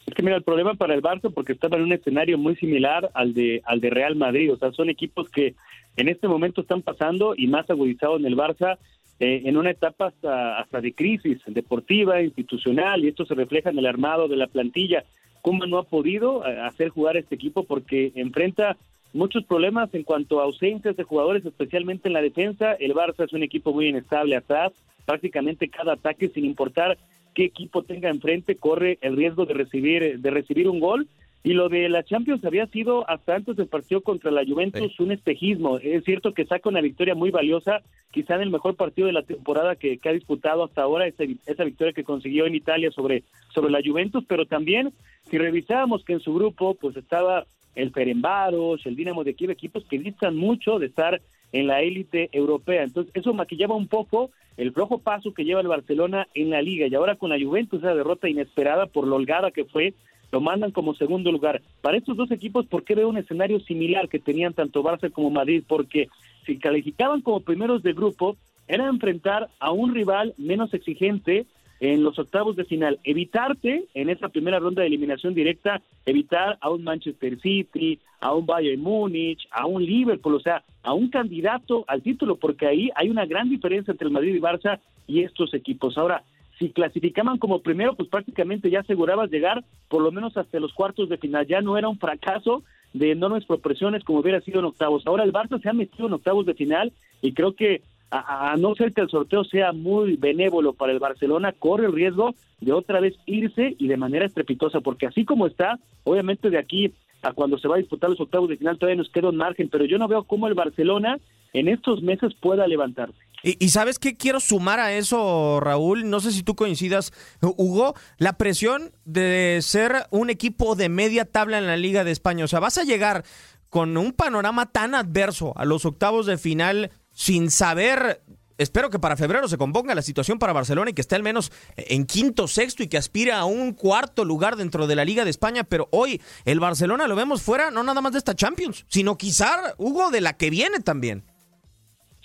Es 0.07 0.13
que 0.15 0.23
mira, 0.23 0.37
el 0.37 0.43
problema 0.43 0.75
para 0.75 0.93
el 0.93 1.01
Barça 1.01 1.33
porque 1.33 1.55
estaba 1.55 1.79
en 1.79 1.85
un 1.85 1.93
escenario 1.95 2.37
muy 2.37 2.55
similar 2.57 3.11
al 3.15 3.33
de 3.33 3.63
al 3.65 3.81
de 3.81 3.89
Real 3.89 4.15
Madrid, 4.15 4.53
o 4.53 4.59
sea, 4.59 4.73
son 4.73 4.91
equipos 4.91 5.31
que 5.31 5.55
en 5.97 6.09
este 6.11 6.29
momento 6.29 6.61
están 6.61 6.83
pasando 6.83 7.33
y 7.35 7.47
más 7.47 7.71
agudizado 7.71 8.19
en 8.19 8.27
el 8.27 8.37
Barça 8.37 8.77
eh, 9.21 9.41
en 9.47 9.57
una 9.57 9.71
etapa 9.71 10.09
hasta, 10.09 10.61
hasta 10.61 10.83
de 10.83 10.93
crisis 10.93 11.41
deportiva, 11.47 12.21
institucional, 12.21 13.03
y 13.03 13.09
esto 13.09 13.25
se 13.25 13.35
refleja 13.35 13.71
en 13.71 13.79
el 13.79 13.87
armado 13.87 14.29
de 14.29 14.37
la 14.37 14.49
plantilla. 14.49 15.05
Kuma 15.41 15.67
no 15.67 15.79
ha 15.79 15.85
podido 15.85 16.47
eh, 16.47 16.61
hacer 16.61 16.91
jugar 16.91 17.17
a 17.17 17.21
este 17.21 17.37
equipo 17.37 17.65
porque 17.65 18.13
enfrenta 18.17 18.77
muchos 19.15 19.45
problemas 19.45 19.95
en 19.95 20.03
cuanto 20.03 20.41
a 20.41 20.45
ausencias 20.45 20.97
de 20.97 21.05
jugadores, 21.05 21.47
especialmente 21.47 22.09
en 22.09 22.13
la 22.13 22.21
defensa. 22.21 22.73
El 22.75 22.93
Barça 22.93 23.25
es 23.25 23.33
un 23.33 23.43
equipo 23.43 23.73
muy 23.73 23.89
inestable 23.89 24.37
atrás. 24.37 24.73
Prácticamente 25.07 25.69
cada 25.69 25.95
ataque, 25.95 26.29
sin 26.29 26.45
importar 26.45 26.99
qué 27.35 27.45
equipo 27.45 27.83
tenga 27.83 28.11
enfrente, 28.11 28.57
corre 28.57 28.99
el 29.01 29.17
riesgo 29.17 29.47
de 29.47 29.55
recibir, 29.55 30.19
de 30.19 30.31
recibir 30.31 30.69
un 30.69 30.81
gol. 30.81 31.09
Y 31.47 31.53
lo 31.53 31.69
de 31.69 31.91
la 31.91 32.03
Champions 32.03 32.43
había 32.45 32.67
sido 32.69 33.09
hasta 33.09 33.35
antes 33.35 33.57
del 33.57 33.67
partido 33.67 34.01
contra 34.01 34.31
la 34.31 34.47
Juventus 34.47 34.99
un 34.99 35.13
espejismo. 35.13 35.79
Es 35.79 36.03
cierto 36.05 36.33
que 36.33 36.47
saca 36.47 36.71
una 36.71 36.81
victoria 36.81 37.15
muy 37.15 37.31
valiosa, 37.31 37.83
quizá 38.11 38.37
en 38.37 38.43
el 38.43 38.51
mejor 38.51 38.77
partido 38.77 39.07
de 39.07 39.13
la 39.13 39.25
temporada 39.25 39.77
que, 39.77 39.99
que 39.99 40.09
ha 40.09 40.13
disputado 40.13 40.65
hasta 40.65 40.83
ahora, 40.83 41.07
esa, 41.07 41.25
esa, 41.47 41.65
victoria 41.65 41.93
que 41.93 42.03
consiguió 42.03 42.47
en 42.47 42.55
Italia 42.55 42.91
sobre, 42.91 43.25
sobre 43.53 43.71
la 43.71 43.83
Juventus, 43.85 44.25
pero 44.27 44.47
también 44.47 44.95
si 45.29 45.37
revisábamos 45.37 46.03
que 46.03 46.15
en 46.15 46.21
su 46.21 46.33
grupo 46.33 46.77
pues 46.81 46.97
estaba 46.97 47.45
el 47.75 47.91
Ferenbaros, 47.91 48.85
el 48.87 48.97
Dinamo 48.97 49.25
de 49.25 49.35
Kiev, 49.35 49.51
equipos 49.51 49.85
que 49.85 49.99
distan 49.99 50.37
mucho 50.37 50.79
de 50.79 50.87
estar 50.87 51.21
en 51.53 51.67
la 51.67 51.83
élite 51.83 52.29
europea. 52.33 52.83
Entonces, 52.83 53.13
eso 53.15 53.33
maquillaba 53.33 53.75
un 53.75 53.89
poco 53.89 54.31
el 54.57 54.73
flojo 54.73 54.99
paso 54.99 55.33
que 55.35 55.45
lleva 55.45 55.61
el 55.61 55.69
Barcelona 55.69 56.29
en 56.35 56.51
la 56.51 56.63
liga. 56.63 56.87
Y 56.87 56.95
ahora 56.95 57.17
con 57.17 57.31
la 57.31 57.45
Juventus, 57.45 57.81
esa 57.81 57.95
derrota 57.95 58.29
inesperada 58.29 58.87
por 58.87 59.07
lo 59.07 59.17
holgada 59.17 59.51
que 59.51 59.65
fue, 59.65 59.95
lo 60.33 60.41
mandan 60.41 60.73
como 60.73 60.95
segundo 60.95 61.31
lugar. 61.31 61.63
Para 61.81 61.97
estos 61.97 62.17
dos 62.17 62.31
equipos, 62.31 62.67
¿por 62.67 62.83
qué 62.83 62.95
veo 62.95 63.09
un 63.09 63.19
escenario 63.19 63.61
similar 63.61 64.09
que 64.09 64.19
tenían 64.19 64.53
tanto 64.53 64.83
Barça 64.83 65.11
como 65.13 65.31
Madrid? 65.31 65.63
Porque 65.67 66.09
si 66.45 66.59
calificaban 66.59 67.21
como 67.21 67.41
primeros 67.41 67.83
de 67.83 67.93
grupo, 67.93 68.37
era 68.67 68.89
enfrentar 68.89 69.49
a 69.61 69.71
un 69.71 69.95
rival 69.95 70.35
menos 70.39 70.75
exigente, 70.75 71.47
en 71.81 72.03
los 72.03 72.19
octavos 72.19 72.57
de 72.57 72.65
final, 72.65 72.99
evitarte 73.05 73.87
en 73.95 74.09
esa 74.09 74.29
primera 74.29 74.59
ronda 74.59 74.83
de 74.83 74.89
eliminación 74.89 75.35
directa, 75.35 75.83
evitar 76.07 76.59
a 76.61 76.71
un 76.71 76.85
Manchester 76.85 77.39
City, 77.41 77.99
a 78.21 78.33
un 78.35 78.47
Bayern 78.47 78.81
Múnich, 78.81 79.47
a 79.51 79.67
un 79.67 79.85
Liverpool, 79.85 80.35
o 80.35 80.41
sea, 80.41 80.63
a 80.83 80.95
un 80.95 81.09
candidato 81.09 81.85
al 81.89 82.03
título, 82.03 82.37
porque 82.37 82.67
ahí 82.67 82.91
hay 82.95 83.11
una 83.11 83.27
gran 83.27 83.51
diferencia 83.51 83.93
entre 83.93 84.07
el 84.07 84.13
Madrid 84.13 84.35
y 84.35 84.41
Barça 84.41 84.81
y 85.07 85.23
estos 85.23 85.53
equipos. 85.55 85.99
Ahora, 85.99 86.23
si 86.59 86.71
clasificaban 86.71 87.39
como 87.39 87.61
primero, 87.61 87.95
pues 87.95 88.09
prácticamente 88.09 88.71
ya 88.71 88.81
asegurabas 88.81 89.31
llegar 89.31 89.65
por 89.89 90.03
lo 90.03 90.13
menos 90.13 90.37
hasta 90.37 90.61
los 90.61 90.73
cuartos 90.73 91.09
de 91.09 91.19
final. 91.19 91.47
Ya 91.47 91.61
no 91.61 91.77
era 91.77 91.89
un 91.89 91.99
fracaso 91.99 92.63
de 92.93 93.11
enormes 93.11 93.45
proporciones 93.45 94.05
como 94.05 94.21
hubiera 94.21 94.41
sido 94.41 94.61
en 94.61 94.67
octavos. 94.67 95.07
Ahora 95.07 95.25
el 95.25 95.33
Barça 95.33 95.61
se 95.61 95.69
ha 95.69 95.73
metido 95.73 96.07
en 96.07 96.15
octavos 96.15 96.47
de 96.47 96.55
final 96.55 96.93
y 97.23 97.33
creo 97.33 97.55
que 97.55 97.83
a, 98.11 98.57
no 98.57 98.75
ser 98.75 98.93
que 98.93 99.01
el 99.01 99.09
sorteo 99.09 99.45
sea 99.45 99.73
muy 99.73 100.17
benévolo 100.17 100.73
para 100.73 100.93
el 100.93 100.99
Barcelona, 100.99 101.53
corre 101.53 101.87
el 101.87 101.93
riesgo 101.93 102.35
de 102.61 102.73
otra 102.73 103.01
vez 103.01 103.15
irse 103.27 103.75
y 103.79 103.89
de 103.89 103.97
manera 103.97 104.27
estrepitosa, 104.27 104.81
porque 104.81 105.07
así 105.07 105.25
como 105.25 105.47
está, 105.47 105.79
obviamente 106.05 106.51
de 106.51 106.59
aquí 106.59 106.93
a 107.23 107.33
cuando 107.33 107.59
se 107.59 107.69
va 107.69 107.77
a 107.77 107.79
disputar 107.79 108.11
los 108.11 108.21
octavos 108.21 108.49
de 108.49 108.57
final 108.57 108.79
todavía 108.79 109.03
nos 109.03 109.11
queda 109.11 109.31
un 109.31 109.37
margen, 109.37 109.69
pero 109.69 109.85
yo 109.85 109.99
no 109.99 110.09
veo 110.09 110.25
cómo 110.25 110.47
el 110.47 110.55
Barcelona 110.55 111.19
en 111.53 111.69
estos 111.69 112.03
meses 112.03 112.35
pueda 112.41 112.67
levantarse. 112.67 113.19
Y, 113.43 113.63
y, 113.63 113.69
sabes 113.69 113.99
qué 113.99 114.17
quiero 114.17 114.41
sumar 114.41 114.81
a 114.81 114.95
eso, 114.95 115.61
Raúl, 115.61 116.09
no 116.09 116.21
sé 116.21 116.33
si 116.33 116.43
tú 116.43 116.55
coincidas, 116.55 117.13
Hugo, 117.43 117.95
la 118.17 118.39
presión 118.39 118.93
de 119.05 119.59
ser 119.61 120.07
un 120.11 120.31
equipo 120.31 120.77
de 120.77 120.89
media 120.89 121.27
tabla 121.27 121.59
en 121.59 121.67
la 121.67 121.77
Liga 121.77 122.05
de 122.05 122.11
España. 122.11 122.47
O 122.47 122.49
sea, 122.49 122.61
vas 122.61 122.79
a 122.79 122.85
llegar 122.85 123.25
con 123.69 123.97
un 123.97 124.13
panorama 124.13 124.73
tan 124.73 124.95
adverso 124.95 125.53
a 125.57 125.65
los 125.65 125.85
octavos 125.85 126.27
de 126.27 126.39
final 126.39 126.91
sin 127.15 127.51
saber 127.51 128.21
espero 128.59 128.91
que 128.91 128.99
para 128.99 129.17
febrero 129.17 129.49
se 129.49 129.59
componga 129.59 129.95
la 129.95 130.03
situación 130.03 130.39
para 130.39 130.53
Barcelona 130.53 130.91
y 130.91 130.95
que 130.95 131.01
esté 131.01 131.17
al 131.17 131.23
menos 131.23 131.51
en 131.77 132.07
quinto, 132.07 132.47
sexto 132.49 132.83
y 132.83 132.89
que 132.89 132.97
aspire 132.97 133.33
a 133.33 133.45
un 133.45 133.73
cuarto 133.73 134.25
lugar 134.25 134.57
dentro 134.57 134.87
de 134.87 134.97
la 134.97 135.05
Liga 135.05 135.25
de 135.25 135.31
España. 135.31 135.65
Pero 135.65 135.89
hoy 135.91 136.21
el 136.45 136.61
Barcelona 136.61 137.09
lo 137.09 137.17
vemos 137.17 137.43
fuera, 137.43 137.71
no 137.71 137.83
nada 137.83 138.01
más 138.01 138.13
de 138.13 138.19
esta 138.19 138.35
Champions, 138.35 138.85
sino 138.89 139.17
quizá, 139.17 139.75
Hugo, 139.79 140.11
de 140.11 140.21
la 140.21 140.37
que 140.37 140.51
viene 140.51 140.81
también. 140.81 141.25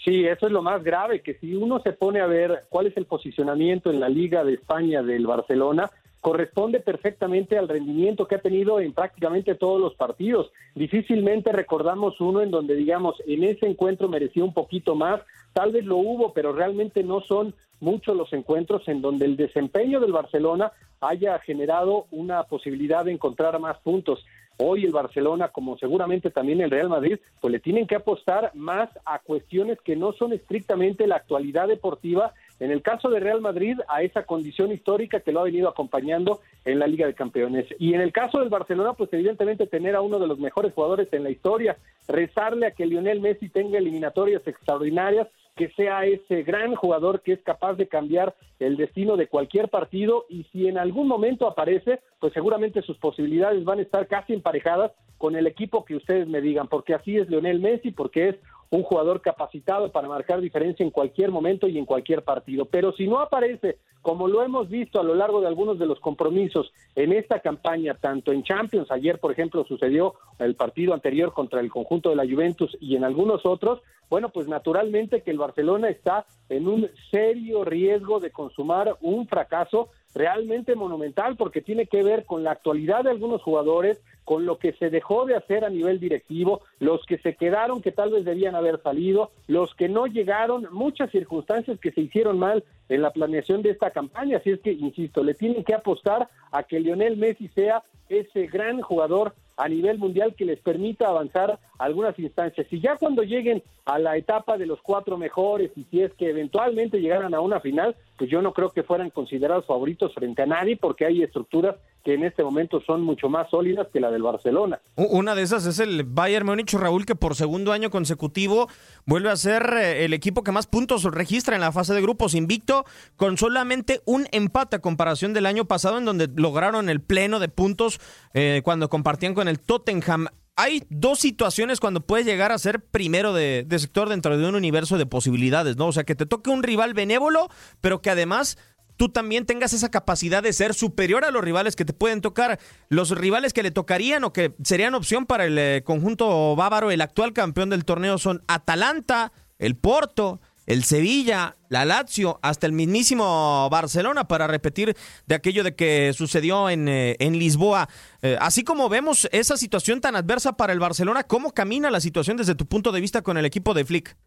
Sí, 0.04 0.26
eso 0.26 0.48
es 0.48 0.52
lo 0.54 0.62
más 0.62 0.82
grave, 0.84 1.22
que 1.22 1.36
si 1.40 1.54
uno 1.56 1.82
se 1.82 1.92
pone 1.92 2.22
a 2.22 2.26
ver 2.26 2.66
cuál 2.70 2.88
es 2.88 2.96
el 2.96 3.06
posicionamiento 3.06 3.92
en 3.92 4.00
la 4.00 4.08
Liga 4.08 4.46
de 4.46 4.54
España 4.54 5.04
del 5.04 5.28
Barcelona, 5.28 5.90
corresponde 6.22 6.80
perfectamente 6.80 7.58
al 7.58 7.70
rendimiento 7.70 8.28
que 8.28 8.36
ha 8.36 8.42
tenido 8.42 8.80
en 8.80 8.94
prácticamente 8.94 9.56
todos 9.56 9.80
los 9.80 9.96
partidos. 9.96 10.52
Difícilmente 10.76 11.52
recordamos 11.52 12.20
uno 12.20 12.42
en 12.42 12.52
donde, 12.52 12.76
digamos, 12.76 13.16
en 13.26 13.44
ese 13.44 13.68
encuentro 13.68 14.10
mereció 14.10 14.44
un 14.44 14.54
poquito 14.54 14.96
más, 14.96 15.22
tal 15.54 15.72
vez 15.72 15.86
lo 15.86 15.98
hubo, 15.98 16.34
pero 16.34 16.52
realmente 16.52 17.04
no 17.04 17.22
son 17.22 17.54
muchos 17.80 18.16
los 18.16 18.32
encuentros 18.34 18.88
en 18.88 19.02
donde 19.02 19.26
el 19.26 19.38
desempeño 19.38 20.00
del 20.00 20.12
Barcelona 20.12 20.72
haya 21.02 21.40
generado 21.40 22.08
una 22.12 22.44
posibilidad 22.44 23.06
de 23.06 23.14
encontrar 23.14 23.58
más 23.60 23.78
puntos. 23.80 24.26
Hoy 24.58 24.84
el 24.84 24.92
Barcelona, 24.92 25.48
como 25.48 25.78
seguramente 25.78 26.32
también 26.32 26.60
el 26.60 26.70
Real 26.70 26.90
Madrid, 26.90 27.18
pues 27.40 27.50
le 27.54 27.62
tienen 27.62 27.88
que 27.88 27.96
apostar 27.96 28.52
más 28.56 28.90
a 29.06 29.20
cuestiones 29.20 29.80
que 29.80 29.96
no 29.96 30.12
son 30.12 30.34
estrictamente 30.34 31.08
la 31.08 31.16
actualidad 31.16 31.70
deportiva. 31.70 32.34
En 32.60 32.72
el 32.72 32.82
caso 32.82 33.10
de 33.10 33.20
Real 33.20 33.42
Madrid, 33.42 33.80
a 33.88 34.04
esa 34.04 34.24
condición 34.24 34.72
histórica 34.72 35.22
que 35.22 35.32
lo 35.32 35.40
ha 35.40 35.44
venido 35.44 35.70
acompañando 35.70 36.42
en 36.66 36.80
la 36.80 36.88
Liga 36.88 37.08
de 37.08 37.14
Campeones. 37.14 37.66
Y 37.80 37.94
en 37.94 38.02
el 38.02 38.12
caso 38.12 38.40
del 38.40 38.50
Barcelona, 38.50 38.94
pues 38.94 39.12
evidentemente 39.14 39.68
tener 39.68 39.96
a 39.96 40.02
uno 40.02 40.20
de 40.20 40.28
los 40.28 40.40
mejores 40.40 40.74
jugadores 40.74 41.08
en 41.14 41.24
la 41.24 41.30
historia, 41.30 41.78
rezarle 42.08 42.68
a 42.68 42.72
que 42.72 42.86
Lionel 42.86 43.22
Messi 43.22 43.50
tenga 43.50 43.78
eliminatorias 43.78 44.46
extraordinarias, 44.46 45.28
que 45.56 45.70
sea 45.72 46.06
ese 46.06 46.44
gran 46.44 46.76
jugador 46.76 47.22
que 47.22 47.34
es 47.34 47.42
capaz 47.42 47.74
de 47.74 47.88
cambiar 47.88 48.34
el 48.60 48.78
destino 48.78 49.18
de 49.18 49.28
cualquier 49.28 49.68
partido 49.68 50.26
y 50.30 50.44
si 50.52 50.68
en 50.68 50.78
algún 50.78 51.08
momento 51.08 51.48
aparece, 51.48 52.00
pues 52.20 52.32
seguramente 52.34 52.82
sus 52.82 52.98
posibilidades 52.98 53.64
van 53.66 53.80
a 53.80 53.82
estar 53.82 54.08
casi 54.08 54.34
emparejadas 54.34 54.92
con 55.18 55.36
el 55.36 55.48
equipo 55.48 55.84
que 55.84 55.98
ustedes 55.98 56.28
me 56.28 56.40
digan, 56.40 56.70
porque 56.70 56.94
así 56.94 57.18
es 57.18 57.30
Lionel 57.30 57.60
Messi, 57.60 57.92
porque 57.92 58.30
es 58.30 58.36
un 58.72 58.84
jugador 58.84 59.22
capacitado 59.22 59.92
para 59.92 60.08
marcar 60.08 60.42
diferencia 60.42 60.84
en 60.84 60.92
cualquier 60.92 61.32
momento 61.32 61.68
y 61.68 61.78
en 61.78 61.86
cualquier 61.86 62.24
partido. 62.24 62.66
Pero 62.66 62.94
si 62.94 63.08
no 63.08 63.20
aparece, 63.20 63.78
como 64.02 64.28
lo 64.28 64.44
hemos 64.44 64.70
visto 64.70 65.00
a 65.00 65.04
lo 65.04 65.16
largo 65.16 65.42
de 65.42 65.48
algunos 65.48 65.80
de 65.80 65.86
los 65.86 66.00
compromisos 66.00 66.72
en 66.96 67.12
esta 67.12 67.40
campaña, 67.40 67.96
tanto 67.96 68.32
en 68.32 68.44
Champions, 68.44 68.92
ayer 68.92 69.20
por 69.20 69.32
ejemplo 69.32 69.66
sucedió 69.66 70.16
el 70.38 70.56
partido 70.56 70.94
anterior 70.94 71.34
contra 71.34 71.60
el 71.60 71.70
conjunto 71.70 72.10
de 72.10 72.16
la 72.16 72.26
Juventus 72.26 72.78
y 72.80 72.96
en 72.96 73.04
algunos 73.04 73.46
otros, 73.46 73.82
bueno, 74.10 74.30
pues 74.30 74.48
naturalmente 74.48 75.22
que 75.22 75.32
el 75.32 75.38
Barcelona 75.38 75.90
está 75.90 76.26
en 76.50 76.68
un 76.68 76.90
serio 77.12 77.64
riesgo 77.64 78.20
de 78.20 78.32
consumar 78.32 78.98
un 79.02 79.28
fracaso 79.28 79.90
realmente 80.14 80.76
monumental 80.76 81.36
porque 81.36 81.62
tiene 81.62 81.86
que 81.86 82.04
ver 82.04 82.26
con 82.26 82.44
la 82.44 82.52
actualidad 82.52 83.04
de 83.04 83.12
algunos 83.12 83.42
jugadores, 83.42 84.02
con 84.24 84.46
lo 84.46 84.58
que 84.58 84.74
se 84.74 84.90
dejó 84.90 85.26
de 85.26 85.36
hacer 85.36 85.66
a 85.66 85.70
nivel 85.70 86.00
directivo, 86.00 86.62
los 86.80 87.06
que 87.06 87.18
se 87.18 87.36
quedaron 87.36 87.82
que 87.82 87.92
tal 87.92 88.12
vez 88.12 88.26
debían 88.26 88.56
haber 88.56 88.82
salido, 88.82 89.32
los 89.48 89.74
que 89.76 89.90
no 89.90 90.08
llegaron, 90.08 90.68
muchas 90.72 91.12
circunstancias 91.12 91.80
que 91.80 91.92
se 91.92 92.02
hicieron 92.02 92.38
mal 92.38 92.64
en 92.90 93.02
la 93.02 93.12
planeación 93.12 93.62
de 93.62 93.72
esta 93.72 93.92
campaña. 93.92 94.38
Así 94.38 94.52
es 94.52 94.60
que, 94.60 94.72
insisto, 94.72 95.24
le 95.24 95.34
tienen 95.34 95.64
que 95.64 95.74
apostar 95.74 96.28
a 96.52 96.64
que 96.64 96.80
Lionel 96.80 97.18
Messi 97.18 97.48
sea 97.50 97.84
ese 98.10 98.48
gran 98.48 98.82
jugador 98.82 99.34
a 99.60 99.68
nivel 99.68 99.98
mundial 99.98 100.36
que 100.36 100.46
les 100.46 100.60
permita 100.62 101.10
avanzar 101.10 101.60
algunas 101.78 102.18
instancias. 102.18 102.66
Y 102.72 102.80
ya 102.80 102.96
cuando 102.96 103.24
lleguen 103.24 103.62
a 103.84 104.00
la 104.00 104.16
etapa 104.16 104.58
de 104.58 104.66
los 104.66 104.82
cuatro 104.82 105.18
mejores 105.18 105.72
y 105.76 105.84
si 105.92 106.02
es 106.02 106.14
que 106.14 106.30
eventualmente 106.30 107.02
llegaran 107.02 107.34
a 107.34 107.42
una 107.42 107.60
final, 107.60 107.94
pues 108.18 108.30
yo 108.30 108.42
no 108.42 108.54
creo 108.54 108.70
que 108.70 108.84
fueran 108.84 109.10
considerados 109.10 109.66
favoritos 109.66 110.14
frente 110.14 110.44
a 110.44 110.46
nadie 110.46 110.78
porque 110.78 111.06
hay 111.06 111.24
estructuras 111.24 111.76
que 112.04 112.14
en 112.14 112.24
este 112.24 112.44
momento 112.44 112.82
son 112.82 113.02
mucho 113.02 113.30
más 113.30 113.50
sólidas 113.50 113.88
que 113.92 114.00
la 114.00 114.10
del 114.10 114.24
Barcelona. 114.24 114.80
Una 114.96 115.36
de 115.36 115.42
esas 115.42 115.66
es 115.66 115.80
el 115.80 116.04
Bayern 116.04 116.46
Múnich, 116.46 116.74
Raúl, 116.74 117.06
que 117.06 117.16
por 117.16 117.36
segundo 117.36 117.72
año 117.72 117.90
consecutivo 117.90 118.70
vuelve 119.06 119.30
a 119.30 119.36
ser 119.36 119.74
eh, 119.74 120.06
el 120.06 120.14
equipo 120.14 120.44
que 120.44 120.52
más 120.52 120.68
puntos 120.68 121.04
registra 121.04 121.56
en 121.56 121.62
la 121.62 121.72
fase 121.72 121.94
de 121.94 122.02
grupos 122.02 122.36
invicto, 122.36 122.86
con 123.16 123.38
solamente 123.38 124.02
un 124.06 124.28
empate 124.32 124.78
a 124.78 124.80
comparación 124.80 125.34
del 125.34 125.46
año 125.46 125.66
pasado, 125.66 125.98
en 125.98 126.06
donde 126.06 126.30
lograron 126.34 126.90
el 126.90 127.02
pleno 127.02 127.40
de 127.40 127.50
puntos 127.50 128.00
eh, 128.34 128.62
cuando 128.64 128.90
compartían 128.90 129.34
con 129.34 129.48
el 129.48 129.60
Tottenham. 129.60 130.28
Hay 130.56 130.84
dos 130.90 131.20
situaciones 131.20 131.80
cuando 131.80 132.02
puedes 132.02 132.26
llegar 132.26 132.52
a 132.52 132.58
ser 132.58 132.82
primero 132.82 133.34
de, 133.34 133.64
de 133.66 133.80
sector 133.80 134.10
dentro 134.10 134.38
de 134.38 134.48
un 134.48 134.56
universo 134.56 134.98
de 134.98 135.06
posibilidades, 135.06 135.78
¿no? 135.78 135.88
O 135.88 135.92
sea, 135.94 136.04
que 136.04 136.16
te 136.16 136.26
toque 136.26 136.50
un 136.50 136.64
rival 136.64 136.94
benévolo, 136.94 137.48
pero 137.80 138.02
que 138.02 138.10
además 138.10 138.58
tú 139.00 139.08
también 139.08 139.46
tengas 139.46 139.72
esa 139.72 139.90
capacidad 139.90 140.44
de 140.44 140.52
ser 140.52 140.74
superior 140.74 141.24
a 141.24 141.32
los 141.32 141.42
rivales 141.42 141.78
que 141.78 141.86
te 141.86 141.94
pueden 141.94 142.20
tocar. 142.20 142.60
Los 142.90 143.12
rivales 143.12 143.54
que 143.54 143.64
le 143.64 143.72
tocarían 143.72 144.26
o 144.26 144.34
que 144.34 144.54
serían 144.62 144.94
opción 144.94 145.26
para 145.26 145.46
el 145.46 145.58
eh, 145.58 145.84
conjunto 145.86 146.54
bávaro, 146.58 146.92
el 146.92 147.00
actual 147.00 147.32
campeón 147.32 147.70
del 147.70 147.86
torneo, 147.86 148.18
son 148.18 148.44
Atalanta, 148.50 149.32
el 149.58 149.78
Porto, 149.78 150.42
el 150.66 150.84
Sevilla, 150.84 151.56
la 151.70 151.86
Lazio, 151.86 152.40
hasta 152.42 152.68
el 152.68 152.74
mismísimo 152.74 153.70
Barcelona, 153.72 154.28
para 154.28 154.48
repetir 154.48 154.98
de 155.28 155.36
aquello 155.36 155.64
de 155.64 155.76
que 155.76 156.12
sucedió 156.14 156.70
en, 156.70 156.90
eh, 156.90 157.16
en 157.20 157.40
Lisboa. 157.40 157.88
Eh, 158.22 158.38
así 158.42 158.66
como 158.66 158.90
vemos 158.90 159.30
esa 159.32 159.56
situación 159.56 160.02
tan 160.02 160.18
adversa 160.18 160.58
para 160.58 160.74
el 160.74 160.80
Barcelona, 160.80 161.24
¿cómo 161.24 161.54
camina 161.54 161.90
la 161.90 162.02
situación 162.02 162.36
desde 162.36 162.54
tu 162.54 162.66
punto 162.66 162.92
de 162.92 163.00
vista 163.00 163.22
con 163.22 163.38
el 163.38 163.46
equipo 163.46 163.74
de 163.74 163.86
Flick? 163.86 164.18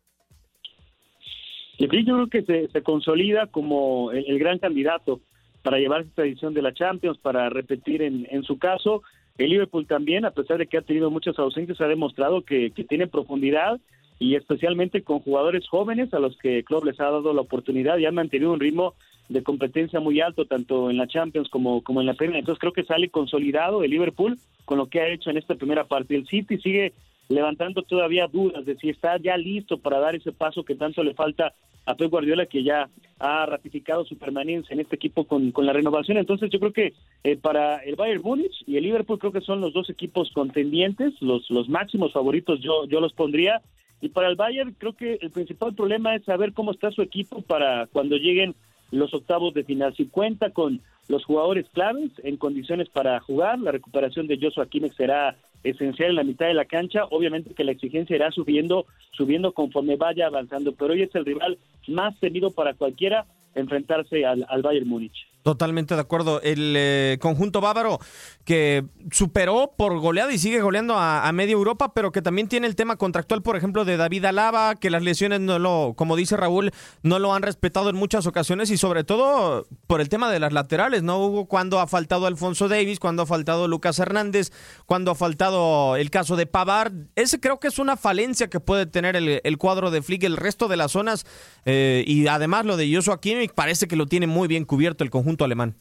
Y 1.90 2.04
yo 2.04 2.14
creo 2.14 2.44
que 2.44 2.68
se, 2.68 2.82
consolida 2.82 3.48
como 3.48 4.12
el, 4.12 4.24
el, 4.28 4.38
gran 4.38 4.58
candidato 4.58 5.20
para 5.62 5.78
llevar 5.78 6.02
esta 6.02 6.22
edición 6.22 6.54
de 6.54 6.62
la 6.62 6.72
Champions, 6.72 7.18
para 7.18 7.48
repetir 7.50 8.02
en, 8.02 8.42
su 8.44 8.58
caso. 8.58 9.02
El 9.38 9.50
Liverpool 9.50 9.86
también, 9.86 10.24
a 10.24 10.30
pesar 10.30 10.58
de 10.58 10.66
que 10.66 10.78
ha 10.78 10.82
tenido 10.82 11.10
muchas 11.10 11.38
ausencias, 11.38 11.80
ha 11.80 11.88
demostrado 11.88 12.42
que, 12.42 12.70
que 12.70 12.84
tiene 12.84 13.06
profundidad 13.06 13.80
y 14.18 14.36
especialmente 14.36 15.02
con 15.02 15.20
jugadores 15.20 15.66
jóvenes 15.68 16.14
a 16.14 16.20
los 16.20 16.36
que 16.36 16.62
Klopp 16.62 16.84
les 16.84 17.00
ha 17.00 17.04
dado 17.04 17.32
la 17.32 17.40
oportunidad 17.40 17.98
y 17.98 18.06
han 18.06 18.14
mantenido 18.14 18.52
un 18.52 18.60
ritmo 18.60 18.94
de 19.28 19.42
competencia 19.42 19.98
muy 19.98 20.20
alto 20.20 20.44
tanto 20.44 20.90
en 20.90 20.98
la 20.98 21.08
Champions 21.08 21.48
como, 21.48 21.82
como 21.82 22.00
en 22.00 22.06
la 22.06 22.14
Premier. 22.14 22.40
Entonces 22.40 22.60
creo 22.60 22.72
que 22.72 22.84
sale 22.84 23.08
consolidado 23.08 23.82
el 23.82 23.90
Liverpool 23.90 24.38
con 24.64 24.78
lo 24.78 24.86
que 24.86 25.00
ha 25.00 25.08
hecho 25.08 25.30
en 25.30 25.38
esta 25.38 25.56
primera 25.56 25.84
parte. 25.84 26.14
El 26.14 26.26
City 26.26 26.58
sigue 26.58 26.92
levantando 27.34 27.82
todavía 27.82 28.26
dudas 28.26 28.64
de 28.64 28.76
si 28.76 28.90
está 28.90 29.16
ya 29.18 29.36
listo 29.36 29.78
para 29.78 29.98
dar 29.98 30.14
ese 30.14 30.32
paso 30.32 30.64
que 30.64 30.74
tanto 30.74 31.02
le 31.02 31.14
falta 31.14 31.52
a 31.84 31.94
Pep 31.94 32.10
Guardiola, 32.10 32.46
que 32.46 32.62
ya 32.62 32.88
ha 33.18 33.46
ratificado 33.46 34.04
su 34.04 34.16
permanencia 34.16 34.74
en 34.74 34.80
este 34.80 34.96
equipo 34.96 35.24
con, 35.24 35.50
con 35.52 35.66
la 35.66 35.72
renovación. 35.72 36.16
Entonces 36.16 36.50
yo 36.50 36.60
creo 36.60 36.72
que 36.72 36.94
eh, 37.24 37.36
para 37.36 37.78
el 37.78 37.96
Bayern 37.96 38.22
Múnich 38.22 38.62
y 38.66 38.76
el 38.76 38.84
Liverpool 38.84 39.18
creo 39.18 39.32
que 39.32 39.40
son 39.40 39.60
los 39.60 39.72
dos 39.72 39.90
equipos 39.90 40.30
contendientes, 40.32 41.14
los, 41.20 41.50
los 41.50 41.68
máximos 41.68 42.12
favoritos 42.12 42.60
yo, 42.60 42.86
yo 42.86 43.00
los 43.00 43.12
pondría. 43.12 43.62
Y 44.00 44.08
para 44.08 44.28
el 44.28 44.36
Bayern 44.36 44.74
creo 44.78 44.94
que 44.94 45.18
el 45.20 45.30
principal 45.30 45.74
problema 45.74 46.14
es 46.14 46.24
saber 46.24 46.52
cómo 46.52 46.72
está 46.72 46.90
su 46.90 47.02
equipo 47.02 47.42
para 47.42 47.86
cuando 47.86 48.16
lleguen 48.16 48.54
los 48.92 49.12
octavos 49.12 49.52
de 49.54 49.64
final. 49.64 49.94
Si 49.96 50.06
cuenta 50.06 50.50
con 50.50 50.80
los 51.08 51.24
jugadores 51.24 51.66
claves 51.72 52.12
en 52.22 52.36
condiciones 52.36 52.88
para 52.88 53.18
jugar, 53.20 53.58
la 53.58 53.72
recuperación 53.72 54.28
de 54.28 54.38
Joshua 54.40 54.66
Kimmich 54.66 54.94
será 54.94 55.36
esencial 55.64 56.10
en 56.10 56.16
la 56.16 56.24
mitad 56.24 56.46
de 56.46 56.54
la 56.54 56.66
cancha. 56.66 57.06
Obviamente 57.10 57.54
que 57.54 57.64
la 57.64 57.72
exigencia 57.72 58.14
irá 58.14 58.30
subiendo, 58.30 58.86
subiendo 59.12 59.52
conforme 59.52 59.96
vaya 59.96 60.26
avanzando, 60.26 60.72
pero 60.72 60.92
hoy 60.92 61.02
es 61.02 61.14
el 61.14 61.24
rival 61.24 61.58
más 61.88 62.18
temido 62.20 62.50
para 62.50 62.74
cualquiera 62.74 63.26
enfrentarse 63.54 64.24
al, 64.24 64.46
al 64.48 64.62
Bayern 64.62 64.88
Múnich. 64.88 65.26
Totalmente 65.42 65.96
de 65.96 66.00
acuerdo. 66.00 66.40
El 66.40 66.74
eh, 66.76 67.18
conjunto 67.20 67.60
bávaro 67.60 67.98
que 68.44 68.84
superó 69.10 69.72
por 69.76 69.98
goleada 69.98 70.32
y 70.32 70.38
sigue 70.38 70.60
goleando 70.60 70.94
a, 70.94 71.26
a, 71.26 71.32
media 71.32 71.52
Europa, 71.52 71.94
pero 71.94 72.12
que 72.12 72.22
también 72.22 72.46
tiene 72.46 72.68
el 72.68 72.76
tema 72.76 72.96
contractual, 72.96 73.42
por 73.42 73.56
ejemplo, 73.56 73.84
de 73.84 73.96
David 73.96 74.24
Alaba, 74.24 74.76
que 74.76 74.88
las 74.88 75.02
lesiones 75.02 75.40
no 75.40 75.58
lo, 75.58 75.94
como 75.96 76.14
dice 76.14 76.36
Raúl, 76.36 76.70
no 77.02 77.18
lo 77.18 77.34
han 77.34 77.42
respetado 77.42 77.90
en 77.90 77.96
muchas 77.96 78.26
ocasiones 78.26 78.70
y 78.70 78.76
sobre 78.76 79.02
todo 79.02 79.66
por 79.88 80.00
el 80.00 80.08
tema 80.08 80.30
de 80.30 80.38
las 80.38 80.52
laterales, 80.52 81.02
¿no? 81.02 81.18
Hubo 81.18 81.46
cuando 81.46 81.80
ha 81.80 81.88
faltado 81.88 82.26
Alfonso 82.26 82.68
Davis, 82.68 83.00
cuando 83.00 83.22
ha 83.22 83.26
faltado 83.26 83.66
Lucas 83.66 83.98
Hernández, 83.98 84.52
cuando 84.86 85.10
ha 85.10 85.14
faltado 85.16 85.96
el 85.96 86.10
caso 86.10 86.36
de 86.36 86.46
Pavard. 86.46 86.92
Ese 87.16 87.40
creo 87.40 87.58
que 87.58 87.66
es 87.66 87.80
una 87.80 87.96
falencia 87.96 88.48
que 88.48 88.60
puede 88.60 88.86
tener 88.86 89.16
el, 89.16 89.40
el 89.42 89.58
cuadro 89.58 89.90
de 89.90 90.02
Flick. 90.02 90.22
El 90.22 90.36
resto 90.36 90.68
de 90.68 90.76
las 90.76 90.92
zonas 90.92 91.26
eh, 91.64 92.04
y 92.06 92.28
además 92.28 92.64
lo 92.64 92.76
de 92.76 92.92
Joshua 92.94 93.20
Parece 93.48 93.88
que 93.88 93.96
lo 93.96 94.06
tiene 94.06 94.26
muy 94.26 94.48
bien 94.48 94.64
cubierto 94.64 95.04
el 95.04 95.10
conjunto 95.10 95.44
alemán. 95.44 95.74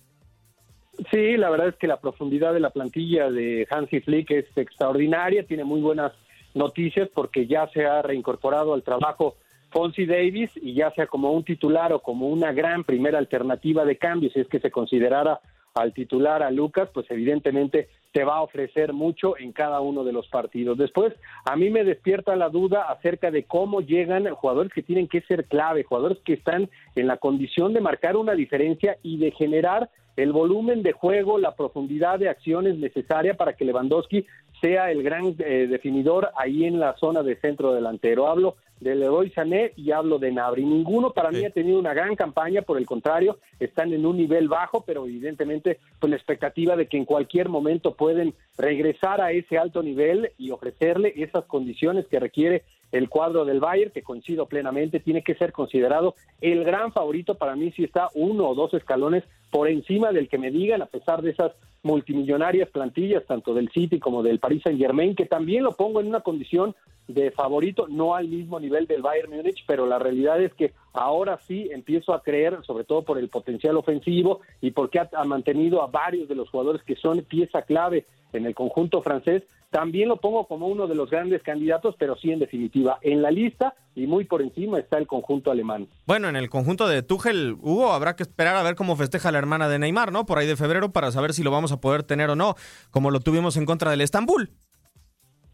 Sí, 1.10 1.38
la 1.38 1.50
verdad 1.50 1.70
es 1.70 1.76
que 1.76 1.88
la 1.88 2.00
profundidad 2.00 2.54
de 2.54 2.60
la 2.60 2.70
plantilla 2.70 3.32
de 3.32 3.68
Hansi 3.70 4.02
Flick 4.02 4.32
es 4.32 4.46
extraordinaria, 4.56 5.46
tiene 5.46 5.64
muy 5.64 5.82
buenas 5.82 6.12
noticias 6.54 7.10
porque 7.14 7.48
ya 7.48 7.68
se 7.74 7.86
ha 7.86 8.02
reincorporado 8.02 8.74
al 8.74 8.84
trabajo 8.84 9.36
Fonsi 9.72 10.06
Davis 10.06 10.52
y 10.62 10.74
ya 10.74 10.92
sea 10.92 11.08
como 11.08 11.32
un 11.32 11.44
titular 11.44 11.94
o 11.94 12.00
como 12.00 12.28
una 12.28 12.52
gran 12.52 12.84
primera 12.84 13.18
alternativa 13.18 13.86
de 13.86 13.98
cambio, 13.98 14.30
si 14.32 14.42
es 14.42 14.48
que 14.48 14.60
se 14.60 14.70
considerara 14.70 15.40
al 15.74 15.94
titular 15.94 16.44
a 16.44 16.52
Lucas, 16.52 16.90
pues 16.94 17.10
evidentemente 17.10 17.88
te 18.12 18.24
va 18.24 18.38
a 18.38 18.42
ofrecer 18.42 18.94
mucho 18.94 19.38
en 19.38 19.52
cada 19.52 19.80
uno 19.80 20.04
de 20.04 20.12
los 20.12 20.28
partidos. 20.28 20.78
Después, 20.78 21.14
a 21.46 21.56
mí 21.56 21.70
me 21.70 21.84
despierta 21.84 22.36
la 22.36 22.50
duda 22.50 22.84
acerca 22.84 23.32
de 23.32 23.44
cómo 23.44 23.82
llegan 23.82 24.30
jugadores 24.36 24.72
que 24.74 24.84
tienen 24.84 25.08
que 25.08 25.22
ser 25.22 25.46
clave, 25.46 25.84
jugadores 25.84 26.20
que 26.26 26.34
están 26.34 26.70
en 26.96 27.08
la 27.08 27.18
condición 27.18 27.74
de 27.74 27.82
marcar 27.82 28.18
una 28.18 28.34
diferencia 28.34 28.98
y 29.02 29.18
de 29.18 29.32
generar 29.32 29.90
el 30.18 30.34
volumen 30.34 30.84
de 30.84 30.92
juego, 30.92 31.38
la 31.38 31.56
profundidad 31.56 32.20
de 32.20 32.30
acciones 32.30 32.78
necesaria 32.78 33.36
para 33.36 33.54
que 33.54 33.66
Lewandowski 33.66 34.26
sea 34.62 34.92
el 34.92 35.04
gran 35.04 35.36
eh, 35.40 35.68
definidor 35.70 36.32
ahí 36.36 36.66
en 36.66 36.80
la 36.80 36.96
zona 36.98 37.24
de 37.24 37.38
centro 37.38 37.74
delantero. 37.74 38.28
Hablo 38.28 38.58
de 38.82 38.96
Leroy 38.96 39.30
Sané 39.30 39.72
y 39.78 39.92
hablo 39.92 40.20
de 40.20 40.32
Nabri. 40.32 40.66
Ninguno 40.66 41.12
para 41.12 41.30
sí. 41.30 41.38
mí 41.38 41.46
ha 41.46 41.52
tenido 41.52 41.80
una 41.80 41.94
gran 41.94 42.16
campaña, 42.16 42.64
por 42.64 42.78
el 42.78 42.86
contrario, 42.86 43.38
están 43.60 43.94
en 43.94 44.06
un 44.06 44.18
nivel 44.18 44.50
bajo, 44.50 44.84
pero 44.86 45.06
evidentemente 45.06 45.80
pues 46.00 46.10
la 46.10 46.18
expectativa 46.18 46.76
de 46.76 46.88
que 46.88 46.98
en 46.98 47.06
cualquier 47.06 47.48
momento 47.48 47.96
pueden 47.96 48.34
regresar 48.58 49.22
a 49.22 49.32
ese 49.32 49.58
alto 49.58 49.84
nivel 49.84 50.32
y 50.38 50.52
ofrecerle 50.52 51.14
esas 51.16 51.46
condiciones 51.46 52.08
que 52.08 52.20
requiere 52.20 52.64
el 52.92 53.10
cuadro 53.10 53.46
del 53.46 53.60
Bayern, 53.60 53.92
que 53.92 54.04
coincido 54.04 54.46
plenamente, 54.48 55.00
tiene 55.00 55.24
que 55.24 55.36
ser 55.36 55.52
considerado 55.52 56.16
el 56.42 56.64
gran 56.64 56.92
favorito 56.92 57.36
para 57.36 57.56
mí 57.56 57.72
si 57.72 57.84
está 57.84 58.10
uno 58.14 58.50
o 58.50 58.56
dos 58.56 58.74
escalones 58.74 59.24
por 59.50 59.68
encima 59.68 60.12
del 60.12 60.30
que 60.30 60.38
me 60.38 60.52
digan, 60.52 60.82
a 60.82 60.86
pesar 60.86 61.22
de 61.22 61.32
esas 61.32 61.52
multimillonarias 61.84 62.70
plantillas, 62.70 63.26
tanto 63.26 63.54
del 63.54 63.70
City 63.70 64.00
como 64.00 64.24
del 64.24 64.40
Paris 64.40 64.64
Saint 64.64 64.80
Germain, 64.80 65.16
que 65.16 65.26
también 65.26 65.64
lo 65.64 65.72
pongo 65.72 66.00
en 66.00 66.08
una 66.08 66.22
condición 66.22 66.76
de 67.08 67.32
favorito, 67.32 67.88
no 67.90 68.16
al 68.16 68.28
mismo 68.28 68.60
nivel 68.60 68.88
del 68.88 69.02
Bayern 69.02 69.32
Múnich, 69.32 69.66
pero 69.68 69.86
la 69.86 70.00
realidad 70.00 70.42
es 70.42 70.54
que 70.54 70.74
ahora 70.94 71.40
sí 71.46 71.70
empiezo 71.72 72.14
a 72.14 72.22
creer, 72.22 72.60
sobre 72.64 72.84
todo 72.84 73.02
por 73.02 73.18
el 73.18 73.28
potencial 73.28 73.76
ofensivo 73.76 74.42
y 74.62 74.72
porque 74.72 75.00
ha, 75.00 75.10
ha 75.14 75.26
mantenido 75.26 75.82
a 75.82 75.88
varios 75.88 76.30
de 76.30 76.36
los 76.36 76.50
jugadores 76.50 76.84
que 76.84 76.96
son 76.96 77.22
pieza 77.24 77.64
clave 77.64 78.06
en 78.34 78.46
el 78.46 78.56
conjunto 78.56 79.02
francés, 79.02 79.44
también 79.70 80.10
lo 80.10 80.18
pongo 80.18 80.48
como 80.48 80.68
uno 80.68 80.88
de 80.88 80.96
los 80.96 81.10
grandes 81.10 81.42
candidatos, 81.44 81.96
pero 81.98 82.16
sí 82.18 82.32
en 82.32 82.40
definitiva 82.40 83.00
en 83.02 83.22
la 83.22 83.32
lista 83.32 83.74
y 83.96 84.06
muy 84.06 84.26
por 84.26 84.42
encima 84.42 84.80
está 84.80 84.98
el 84.98 85.08
conjunto 85.08 85.52
alemán. 85.52 85.88
Bueno, 86.06 86.28
en 86.30 86.36
el 86.36 86.50
conjunto 86.50 86.88
de 86.88 87.04
Tuchel, 87.04 87.56
Hugo, 87.62 87.94
habrá 87.94 88.16
que 88.16 88.24
esperar 88.24 88.56
a 88.56 88.64
ver 88.64 88.76
cómo 88.76 88.96
festeja 88.96 89.32
la 89.32 89.38
hermana 89.38 89.70
de 89.70 89.80
Neymar, 89.80 90.12
¿no? 90.12 90.26
Por 90.26 90.38
ahí 90.38 90.48
de 90.48 90.58
febrero 90.58 90.92
para 90.92 91.12
saber 91.12 91.34
si 91.34 91.44
lo 91.44 91.52
vamos 91.52 91.72
a 91.72 91.80
poder 91.80 92.04
tener 92.04 92.30
o 92.30 92.36
no, 92.36 92.56
como 92.90 93.12
lo 93.12 93.20
tuvimos 93.22 93.58
en 93.58 93.66
contra 93.66 93.92
del 93.92 94.02
Estambul. 94.02 94.52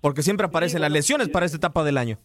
Porque 0.01 0.23
siempre 0.23 0.47
aparecen 0.47 0.77
sí, 0.77 0.81
bueno, 0.81 0.85
las 0.85 0.93
lesiones 0.93 1.29
para 1.29 1.45
esta 1.45 1.57
etapa 1.57 1.83
del 1.83 1.97
año. 1.97 2.19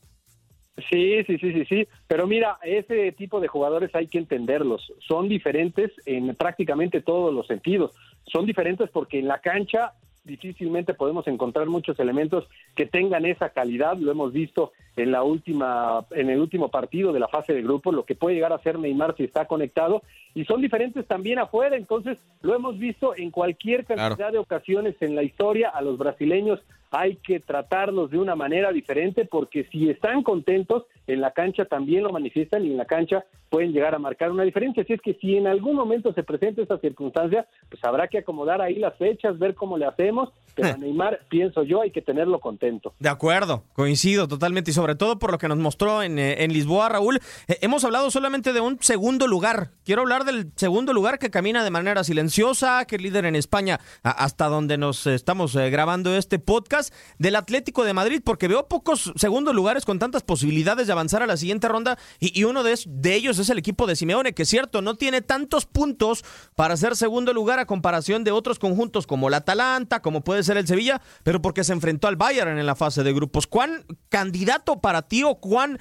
Sí, 0.90 1.22
sí, 1.26 1.38
sí, 1.38 1.52
sí, 1.52 1.64
sí. 1.66 1.88
Pero 2.06 2.26
mira, 2.26 2.58
ese 2.62 3.12
tipo 3.12 3.40
de 3.40 3.48
jugadores 3.48 3.94
hay 3.94 4.06
que 4.06 4.18
entenderlos. 4.18 4.92
Son 5.06 5.28
diferentes 5.28 5.90
en 6.06 6.34
prácticamente 6.34 7.02
todos 7.02 7.32
los 7.32 7.46
sentidos. 7.46 7.92
Son 8.32 8.46
diferentes 8.46 8.88
porque 8.90 9.18
en 9.18 9.28
la 9.28 9.40
cancha 9.40 9.92
difícilmente 10.24 10.94
podemos 10.94 11.26
encontrar 11.26 11.66
muchos 11.66 11.98
elementos 11.98 12.48
que 12.74 12.86
tengan 12.86 13.24
esa 13.24 13.50
calidad. 13.50 13.96
Lo 13.96 14.12
hemos 14.12 14.32
visto 14.32 14.72
en 14.96 15.10
la 15.10 15.22
última, 15.22 16.04
en 16.10 16.30
el 16.30 16.40
último 16.40 16.68
partido 16.68 17.12
de 17.12 17.20
la 17.20 17.28
fase 17.28 17.52
de 17.52 17.62
grupo, 17.62 17.92
lo 17.92 18.04
que 18.04 18.14
puede 18.14 18.36
llegar 18.36 18.52
a 18.52 18.58
ser 18.58 18.78
Neymar 18.78 19.16
si 19.16 19.24
está 19.24 19.46
conectado, 19.46 20.02
y 20.34 20.44
son 20.44 20.60
diferentes 20.60 21.06
también 21.06 21.38
afuera. 21.38 21.76
Entonces, 21.76 22.18
lo 22.42 22.54
hemos 22.54 22.78
visto 22.78 23.16
en 23.16 23.30
cualquier 23.30 23.84
cantidad 23.84 24.16
claro. 24.16 24.32
de 24.32 24.38
ocasiones 24.38 24.94
en 25.00 25.14
la 25.14 25.22
historia. 25.22 25.70
A 25.70 25.82
los 25.82 25.98
brasileños 25.98 26.60
hay 26.90 27.16
que 27.16 27.40
tratarlos 27.40 28.10
de 28.10 28.18
una 28.18 28.36
manera 28.36 28.70
diferente 28.70 29.24
porque 29.24 29.64
si 29.64 29.88
están 29.88 30.22
contentos 30.22 30.84
en 31.06 31.20
la 31.20 31.32
cancha 31.32 31.64
también 31.64 32.02
lo 32.04 32.12
manifiestan 32.12 32.64
y 32.64 32.70
en 32.70 32.76
la 32.76 32.84
cancha 32.84 33.24
pueden 33.50 33.72
llegar 33.72 33.94
a 33.94 33.98
marcar 33.98 34.30
una 34.30 34.44
diferencia. 34.44 34.82
Así 34.82 34.94
es 34.94 35.00
que 35.02 35.14
si 35.20 35.36
en 35.36 35.46
algún 35.46 35.76
momento 35.76 36.14
se 36.14 36.22
presenta 36.22 36.62
esa 36.62 36.78
circunstancia, 36.78 37.46
pues 37.68 37.84
habrá 37.84 38.08
que 38.08 38.18
acomodar 38.18 38.62
ahí 38.62 38.76
las 38.76 38.96
fechas, 38.96 39.38
ver 39.38 39.54
cómo 39.54 39.76
le 39.76 39.84
hacemos, 39.84 40.30
pero 40.54 40.68
a 40.68 40.76
Neymar, 40.78 41.20
pienso 41.28 41.62
yo, 41.62 41.82
hay 41.82 41.90
que 41.90 42.00
tenerlo 42.00 42.40
contento. 42.40 42.94
De 42.98 43.10
acuerdo, 43.10 43.64
coincido 43.74 44.26
totalmente 44.26 44.70
y 44.70 44.74
sobre 44.74 44.94
todo 44.94 45.18
por 45.18 45.32
lo 45.32 45.38
que 45.38 45.48
nos 45.48 45.58
mostró 45.58 46.02
en, 46.02 46.18
eh, 46.18 46.44
en 46.44 46.52
Lisboa, 46.52 46.88
Raúl. 46.88 47.20
Eh, 47.46 47.58
hemos 47.60 47.84
hablado 47.84 48.10
solamente 48.10 48.54
de 48.54 48.60
un 48.60 48.78
segundo 48.80 49.26
lugar. 49.26 49.72
Quiero 49.84 50.00
hablar 50.00 50.24
del 50.24 50.50
segundo 50.56 50.94
lugar 50.94 51.18
que 51.18 51.30
camina 51.30 51.62
de 51.62 51.70
manera 51.70 52.04
silenciosa, 52.04 52.86
que 52.86 52.96
es 52.96 53.02
líder 53.02 53.26
en 53.26 53.36
España 53.36 53.80
hasta 54.02 54.46
donde 54.46 54.78
nos 54.78 55.06
estamos 55.06 55.54
eh, 55.56 55.68
grabando 55.68 56.16
este 56.16 56.38
podcast 56.38 56.94
del 57.18 57.36
Atlético 57.36 57.84
de 57.84 57.92
Madrid, 57.92 58.22
porque 58.24 58.48
veo 58.48 58.66
pocos 58.66 59.12
segundos 59.16 59.54
lugares 59.54 59.84
con 59.84 59.98
tantas 59.98 60.22
posibilidades 60.22 60.86
de 60.86 60.91
avanzar 60.92 61.22
a 61.22 61.26
la 61.26 61.36
siguiente 61.36 61.68
ronda 61.68 61.98
y, 62.20 62.44
uno 62.44 62.62
de, 62.62 62.78
de, 62.86 63.14
ellos 63.14 63.38
es 63.38 63.50
el 63.50 63.58
equipo 63.58 63.86
de 63.86 63.96
Simeone, 63.96 64.32
que 64.32 64.42
es 64.42 64.48
cierto, 64.48 64.82
no 64.82 64.94
tiene 64.94 65.22
tantos 65.22 65.66
puntos 65.66 66.24
para 66.54 66.76
ser 66.76 66.96
segundo 66.96 67.32
lugar 67.32 67.58
a 67.58 67.66
comparación 67.66 68.24
de 68.24 68.30
otros 68.30 68.58
conjuntos 68.58 69.06
como 69.06 69.28
el 69.28 69.34
Atalanta, 69.34 70.02
como 70.02 70.22
puede 70.22 70.42
ser 70.42 70.56
el 70.56 70.66
Sevilla, 70.66 71.00
pero 71.22 71.42
porque 71.42 71.64
se 71.64 71.72
enfrentó 71.72 72.08
al 72.08 72.16
Bayern 72.16 72.58
en 72.58 72.66
la 72.66 72.74
fase 72.74 73.02
de 73.02 73.12
grupos. 73.12 73.46
¿Cuán 73.46 73.84
candidato 74.08 74.80
para 74.80 75.02
ti 75.02 75.22
o 75.24 75.36
cuán 75.36 75.78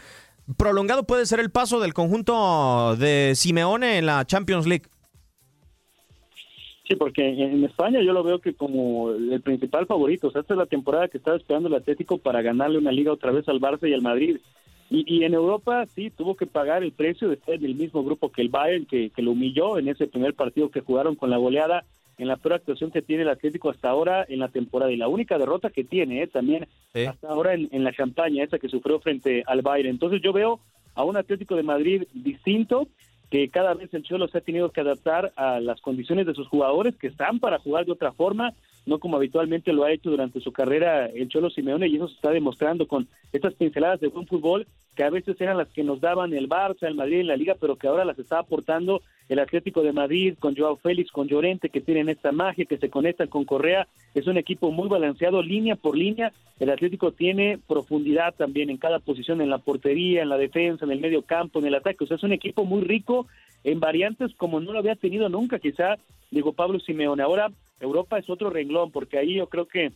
prolongado 0.58 1.06
puede 1.06 1.26
ser 1.26 1.40
el 1.40 1.52
paso 1.52 1.80
del 1.80 1.94
conjunto 1.94 2.96
de 2.98 3.34
Simeone 3.36 3.98
en 3.98 4.06
la 4.06 4.26
Champions 4.26 4.68
League? 4.68 4.86
Sí, 6.88 6.98
porque 6.98 7.26
en 7.26 7.64
España 7.64 8.02
yo 8.02 8.12
lo 8.12 8.22
veo 8.22 8.40
que 8.40 8.54
como 8.54 9.12
el 9.12 9.42
principal 9.42 9.86
favorito. 9.86 10.28
O 10.28 10.32
sea, 10.32 10.42
esta 10.42 10.56
es 10.56 10.58
la 10.58 10.66
temporada 10.66 11.08
que 11.08 11.20
estaba 11.20 11.38
esperando 11.38 11.70
el 11.70 11.76
Atlético 11.76 12.18
para 12.18 12.42
ganarle 12.42 12.78
una 12.78 12.92
liga 12.92 13.14
otra 13.14 13.32
vez 13.32 13.48
al 13.48 13.62
Barça 13.62 13.88
y 13.88 13.94
al 13.94 14.02
Madrid. 14.02 14.40
Y, 14.92 15.06
y 15.08 15.24
en 15.24 15.34
Europa 15.34 15.86
sí 15.88 16.12
tuvo 16.12 16.36
que 16.36 16.46
pagar 16.46 16.84
el 16.84 16.92
precio 16.92 17.30
de 17.30 17.36
estar 17.36 17.56
en 17.56 17.66
el 17.66 17.76
mismo 17.76 18.04
grupo 18.04 18.30
que 18.30 18.42
el 18.42 18.50
Bayern, 18.50 18.86
que, 18.86 19.10
que 19.10 19.22
lo 19.22 19.32
humilló 19.32 19.80
en 19.80 19.88
ese 19.88 20.06
primer 20.06 20.34
partido 20.34 20.70
que 20.70 20.82
jugaron 20.82 21.16
con 21.16 21.30
la 21.30 21.38
goleada 21.38 21.86
en 22.18 22.28
la 22.28 22.36
peor 22.36 22.56
actuación 22.56 22.92
que 22.92 23.02
tiene 23.02 23.24
el 23.24 23.30
Atlético 23.30 23.70
hasta 23.70 23.90
ahora 23.90 24.26
en 24.28 24.40
la 24.40 24.50
temporada 24.50 24.92
y 24.92 24.98
la 24.98 25.08
única 25.08 25.38
derrota 25.38 25.70
que 25.70 25.84
tiene 25.84 26.22
eh, 26.22 26.28
también 26.28 26.68
sí. 26.94 27.06
hasta 27.06 27.30
ahora 27.30 27.54
en, 27.54 27.70
en 27.72 27.84
la 27.84 27.94
campaña 27.94 28.44
esa 28.44 28.60
que 28.60 28.70
sufrió 28.70 29.00
frente 29.00 29.44
al 29.48 29.62
Bayern. 29.62 29.90
Entonces 29.90 30.22
yo 30.22 30.34
veo 30.34 30.60
a 30.94 31.04
un 31.04 31.16
Atlético 31.18 31.56
de 31.56 31.64
Madrid 31.64 32.04
distinto 32.14 32.88
que 33.32 33.50
cada 33.50 33.74
vez 33.74 33.94
el 33.94 34.04
Cholo 34.04 34.28
se 34.28 34.40
ha 34.40 34.42
tenido 34.42 34.72
que 34.72 34.82
adaptar 34.82 35.32
a 35.38 35.62
las 35.62 35.80
condiciones 35.80 36.28
de 36.28 36.34
sus 36.34 36.50
jugadores 36.50 36.98
que 36.98 37.08
están 37.08 37.40
para 37.40 37.60
jugar 37.60 37.86
de 37.86 37.94
otra 37.94 38.12
forma, 38.12 38.54
no 38.86 39.00
como 39.00 39.18
habitualmente 39.18 39.74
lo 39.74 39.84
ha 39.84 39.92
hecho 39.92 40.10
durante 40.10 40.42
su 40.42 40.52
carrera 40.52 41.06
el 41.06 41.30
Cholo 41.30 41.50
Simeone 41.50 41.88
y 41.88 41.96
eso 41.96 42.08
se 42.08 42.16
está 42.16 42.32
demostrando 42.32 42.88
con 42.88 43.08
estas 43.32 43.54
pinceladas 43.54 44.00
de 44.00 44.08
buen 44.08 44.28
fútbol 44.28 44.68
que 44.96 45.04
a 45.04 45.10
veces 45.10 45.40
eran 45.40 45.58
las 45.58 45.70
que 45.70 45.84
nos 45.84 46.02
daban 46.02 46.34
el 46.34 46.50
Barça, 46.50 46.84
el 46.84 46.96
Madrid 46.96 47.22
en 47.22 47.28
la 47.28 47.38
liga, 47.38 47.56
pero 47.60 47.78
que 47.78 47.88
ahora 47.88 48.06
las 48.06 48.20
está 48.20 48.40
aportando 48.40 49.02
el 49.30 49.40
Atlético 49.40 49.82
de 49.82 49.94
Madrid 49.94 50.36
con 50.38 50.56
Joao 50.56 50.76
Félix, 50.76 51.12
con 51.12 51.28
Llorente, 51.28 51.70
que 51.70 51.80
tienen 51.80 52.10
esta 52.10 52.34
magia, 52.34 52.66
que 52.66 52.78
se 52.78 52.90
conectan 52.90 53.28
con 53.28 53.46
Correa. 53.46 53.88
Es 54.14 54.28
un 54.28 54.38
equipo 54.38 54.72
muy 54.72 54.90
balanceado, 54.90 55.42
línea 55.42 55.78
por 55.78 55.96
línea. 55.96 56.34
El 56.60 56.70
Atlético 56.70 57.14
tiene 57.14 57.58
profundidad 57.66 58.34
también 58.36 58.70
en 58.70 58.76
cada 58.76 59.00
posición, 59.00 59.40
en 59.40 59.50
la 59.50 59.60
portería, 59.60 60.22
en 60.22 60.28
la 60.28 60.38
defensa, 60.38 60.84
en 60.84 60.92
el 60.92 61.00
medio 61.00 61.22
campo, 61.22 61.60
en 61.60 61.68
el 61.68 61.76
ataque. 61.76 62.04
O 62.04 62.08
sea, 62.08 62.18
es 62.18 62.24
un 62.24 62.34
equipo 62.34 62.66
muy 62.66 62.82
rico 62.82 63.28
en 63.64 63.80
variantes 63.80 64.34
como 64.36 64.60
no 64.60 64.74
lo 64.74 64.80
había 64.80 64.96
tenido 64.96 65.30
nunca, 65.30 65.60
quizá, 65.60 65.98
digo 66.30 66.52
Pablo 66.52 66.82
Simeone. 66.82 67.24
Ahora, 67.24 67.50
Europa 67.82 68.18
es 68.18 68.30
otro 68.30 68.50
renglón, 68.50 68.92
porque 68.92 69.18
ahí 69.18 69.36
yo 69.36 69.48
creo 69.48 69.68
que 69.68 69.92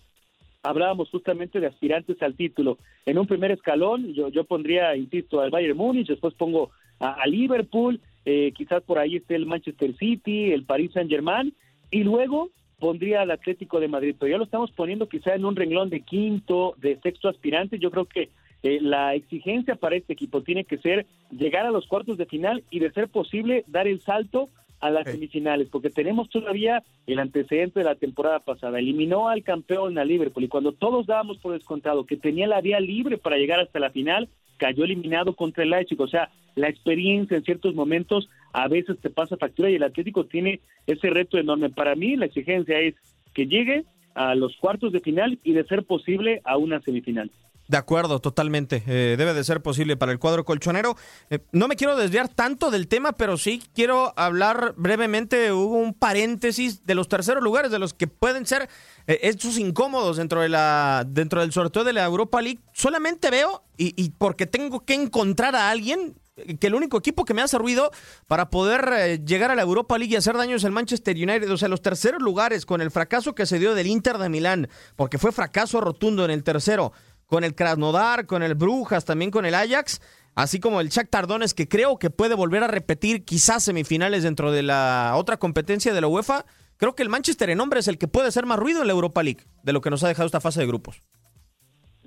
hablábamos 0.64 1.10
justamente 1.10 1.60
de 1.60 1.68
aspirantes 1.68 2.22
al 2.22 2.36
título. 2.36 2.78
En 3.06 3.18
un 3.18 3.28
primer 3.28 3.52
escalón, 3.52 4.14
yo, 4.14 4.30
yo 4.30 4.44
pondría, 4.44 4.96
insisto, 4.96 5.42
al 5.42 5.52
Bayern 5.52 5.78
Múnich, 5.78 6.08
después 6.08 6.34
pongo 6.34 6.72
a, 7.00 7.26
Liverpool, 7.28 8.02
eh, 8.26 8.52
quizás 8.56 8.82
por 8.84 8.98
ahí 8.98 9.18
esté 9.18 9.36
el 9.36 9.46
Manchester 9.46 9.96
City, 9.96 10.52
el 10.52 10.66
Paris 10.66 10.92
Saint 10.94 11.10
Germain, 11.10 11.54
y 11.92 12.04
luego 12.04 12.50
pondría 12.80 13.22
al 13.22 13.32
Atlético 13.32 13.80
de 13.80 13.88
Madrid, 13.88 14.16
pero 14.20 14.32
ya 14.32 14.38
lo 14.38 14.44
estamos 14.44 14.72
poniendo 14.72 15.08
quizá 15.08 15.36
en 15.36 15.46
un 15.46 15.56
renglón 15.56 15.90
de 15.90 16.02
quinto, 16.02 16.76
de 16.78 17.00
sexto 17.02 17.30
aspirante, 17.30 17.80
yo 17.80 17.92
creo 17.92 18.06
que 18.06 18.30
eh, 18.64 18.80
la 18.82 19.14
exigencia 19.14 19.76
para 19.76 19.96
este 19.96 20.14
equipo 20.14 20.42
tiene 20.42 20.66
que 20.66 20.78
ser 20.80 21.06
llegar 21.32 21.66
a 21.66 21.72
los 21.72 21.88
cuartos 21.88 22.18
de 22.18 22.26
final 22.26 22.64
y 22.72 22.80
de 22.80 22.92
ser 22.92 23.08
posible 23.10 23.64
dar 23.68 23.88
el 23.88 24.02
salto 24.02 24.50
a 24.86 24.92
las 24.92 25.06
semifinales, 25.06 25.70
porque 25.70 25.90
tenemos 25.90 26.30
todavía 26.30 26.84
el 27.08 27.20
antecedente 27.20 27.80
de 27.80 27.86
la 27.86 27.96
temporada 27.96 28.40
pasada. 28.40 28.80
Eliminó 28.80 29.30
al 29.30 29.44
campeón, 29.44 29.98
a 29.98 30.06
Liverpool, 30.06 30.44
y 30.44 30.48
cuando 30.48 30.72
todos 30.72 31.06
dábamos 31.06 31.38
por 31.40 31.54
descontado 31.54 32.06
que 32.06 32.18
tenía 32.18 32.48
la 32.48 32.62
vía 32.62 32.80
libre 32.80 33.18
para 33.18 33.38
llegar 33.38 33.60
hasta 33.60 33.80
la 33.80 33.90
final, 33.90 34.30
cayó 34.58 34.84
eliminado 34.84 35.36
contra 35.36 35.64
el 35.64 35.72
Leipzig. 35.72 36.00
O 36.00 36.08
sea, 36.08 36.30
la 36.56 36.70
experiencia 36.70 37.38
en 37.38 37.44
ciertos 37.44 37.76
momentos 37.76 38.30
a 38.54 38.68
veces 38.68 38.98
te 39.00 39.10
pasa 39.10 39.38
factura 39.38 39.70
y 39.70 39.76
el 39.76 39.84
Atlético 39.84 40.26
tiene 40.26 40.62
ese 40.88 41.10
reto 41.10 41.38
enorme. 41.38 41.70
Para 41.70 41.96
mí, 41.96 42.16
la 42.16 42.26
exigencia 42.26 42.80
es 42.80 42.96
que 43.34 43.48
llegue 43.48 43.84
a 44.14 44.34
los 44.34 44.56
cuartos 44.58 44.94
de 44.94 45.02
final 45.02 45.40
y 45.44 45.54
de 45.54 45.66
ser 45.66 45.84
posible 45.84 46.42
a 46.46 46.58
una 46.58 46.80
semifinal. 46.82 47.30
De 47.68 47.78
acuerdo, 47.78 48.20
totalmente. 48.20 48.84
Eh, 48.86 49.16
debe 49.18 49.34
de 49.34 49.44
ser 49.44 49.62
posible 49.62 49.98
para 49.98 50.12
el 50.12 50.20
cuadro 50.20 50.46
colchonero. 50.46 50.96
Eh, 51.30 51.40
no 51.52 51.68
me 51.68 51.76
quiero 51.76 51.96
desviar 51.96 52.30
tanto 52.30 52.70
del 52.70 52.88
tema, 52.88 53.14
pero 53.14 53.38
sí 53.38 53.64
quiero 53.74 54.14
hablar 54.18 54.76
brevemente. 54.78 55.52
Hubo 55.52 55.78
un 55.78 55.94
paréntesis 55.94 56.86
de 56.86 56.94
los 56.94 57.08
terceros 57.08 57.44
lugares, 57.44 57.72
de 57.72 57.80
los 57.80 57.94
que 57.94 58.08
pueden 58.08 58.46
ser 58.46 58.70
eh, 59.08 59.20
estos 59.24 59.58
incómodos 59.58 60.18
dentro, 60.18 60.42
de 60.42 60.50
la, 60.50 61.06
dentro 61.08 61.42
del 61.42 61.52
sorteo 61.52 61.84
de 61.84 61.94
la 61.94 62.06
Europa 62.06 62.42
League. 62.42 62.60
Solamente 62.74 63.32
veo, 63.32 63.64
y, 63.78 63.94
y 64.02 64.12
porque 64.12 64.46
tengo 64.46 64.86
que 64.86 64.94
encontrar 64.94 65.56
a 65.56 65.72
alguien, 65.72 66.16
que 66.60 66.68
el 66.68 66.76
único 66.76 66.98
equipo 66.98 67.24
que 67.24 67.34
me 67.34 67.42
hace 67.42 67.58
ruido 67.58 67.92
para 68.28 68.50
poder 68.50 68.90
eh, 68.94 69.22
llegar 69.26 69.52
a 69.52 69.56
la 69.56 69.62
Europa 69.62 69.98
League 69.98 70.14
y 70.14 70.18
hacer 70.18 70.36
daño 70.36 70.58
es 70.58 70.66
el 70.66 70.72
Manchester 70.72 71.16
United. 71.16 71.50
O 71.50 71.58
sea, 71.58 71.70
los 71.70 71.82
terceros 71.82 72.22
lugares 72.22 72.66
con 72.66 72.82
el 72.82 72.92
fracaso 72.92 73.34
que 73.34 73.46
se 73.46 73.58
dio 73.58 73.74
del 73.74 73.88
Inter 73.88 74.18
de 74.18 74.30
Milán, 74.30 74.68
porque 74.96 75.18
fue 75.18 75.32
fracaso 75.32 75.82
rotundo 75.82 76.26
en 76.26 76.32
el 76.32 76.44
tercero, 76.44 76.92
con 77.26 77.44
el 77.44 77.56
Krasnodar, 77.56 78.26
con 78.26 78.44
el 78.44 78.56
Brujas, 78.56 79.06
también 79.06 79.32
con 79.32 79.46
el 79.46 79.56
Ajax, 79.56 80.02
así 80.36 80.60
como 80.60 80.82
el 80.82 80.90
Shakhtar 80.90 81.28
Donetsk, 81.28 81.58
que 81.58 81.68
creo 81.68 81.98
que 81.98 82.10
puede 82.10 82.36
volver 82.36 82.64
a 82.64 82.68
repetir 82.68 83.26
quizás 83.26 83.64
semifinales 83.64 84.24
dentro 84.24 84.52
de 84.52 84.64
la 84.64 85.14
otra 85.16 85.38
competencia 85.38 85.94
de 85.94 86.02
la 86.02 86.08
UEFA. 86.08 86.46
Creo 86.78 86.94
que 86.94 87.04
el 87.04 87.10
Manchester 87.10 87.50
en 87.50 87.58
nombre 87.58 87.80
es 87.80 87.88
el 87.88 87.98
que 87.98 88.08
puede 88.08 88.28
hacer 88.28 88.46
más 88.46 88.60
ruido 88.60 88.82
en 88.82 88.88
la 88.88 88.94
Europa 88.94 89.24
League 89.24 89.44
de 89.64 89.74
lo 89.74 89.82
que 89.82 89.90
nos 89.90 90.04
ha 90.04 90.08
dejado 90.08 90.26
esta 90.26 90.42
fase 90.42 90.60
de 90.60 90.68
grupos. 90.68 91.02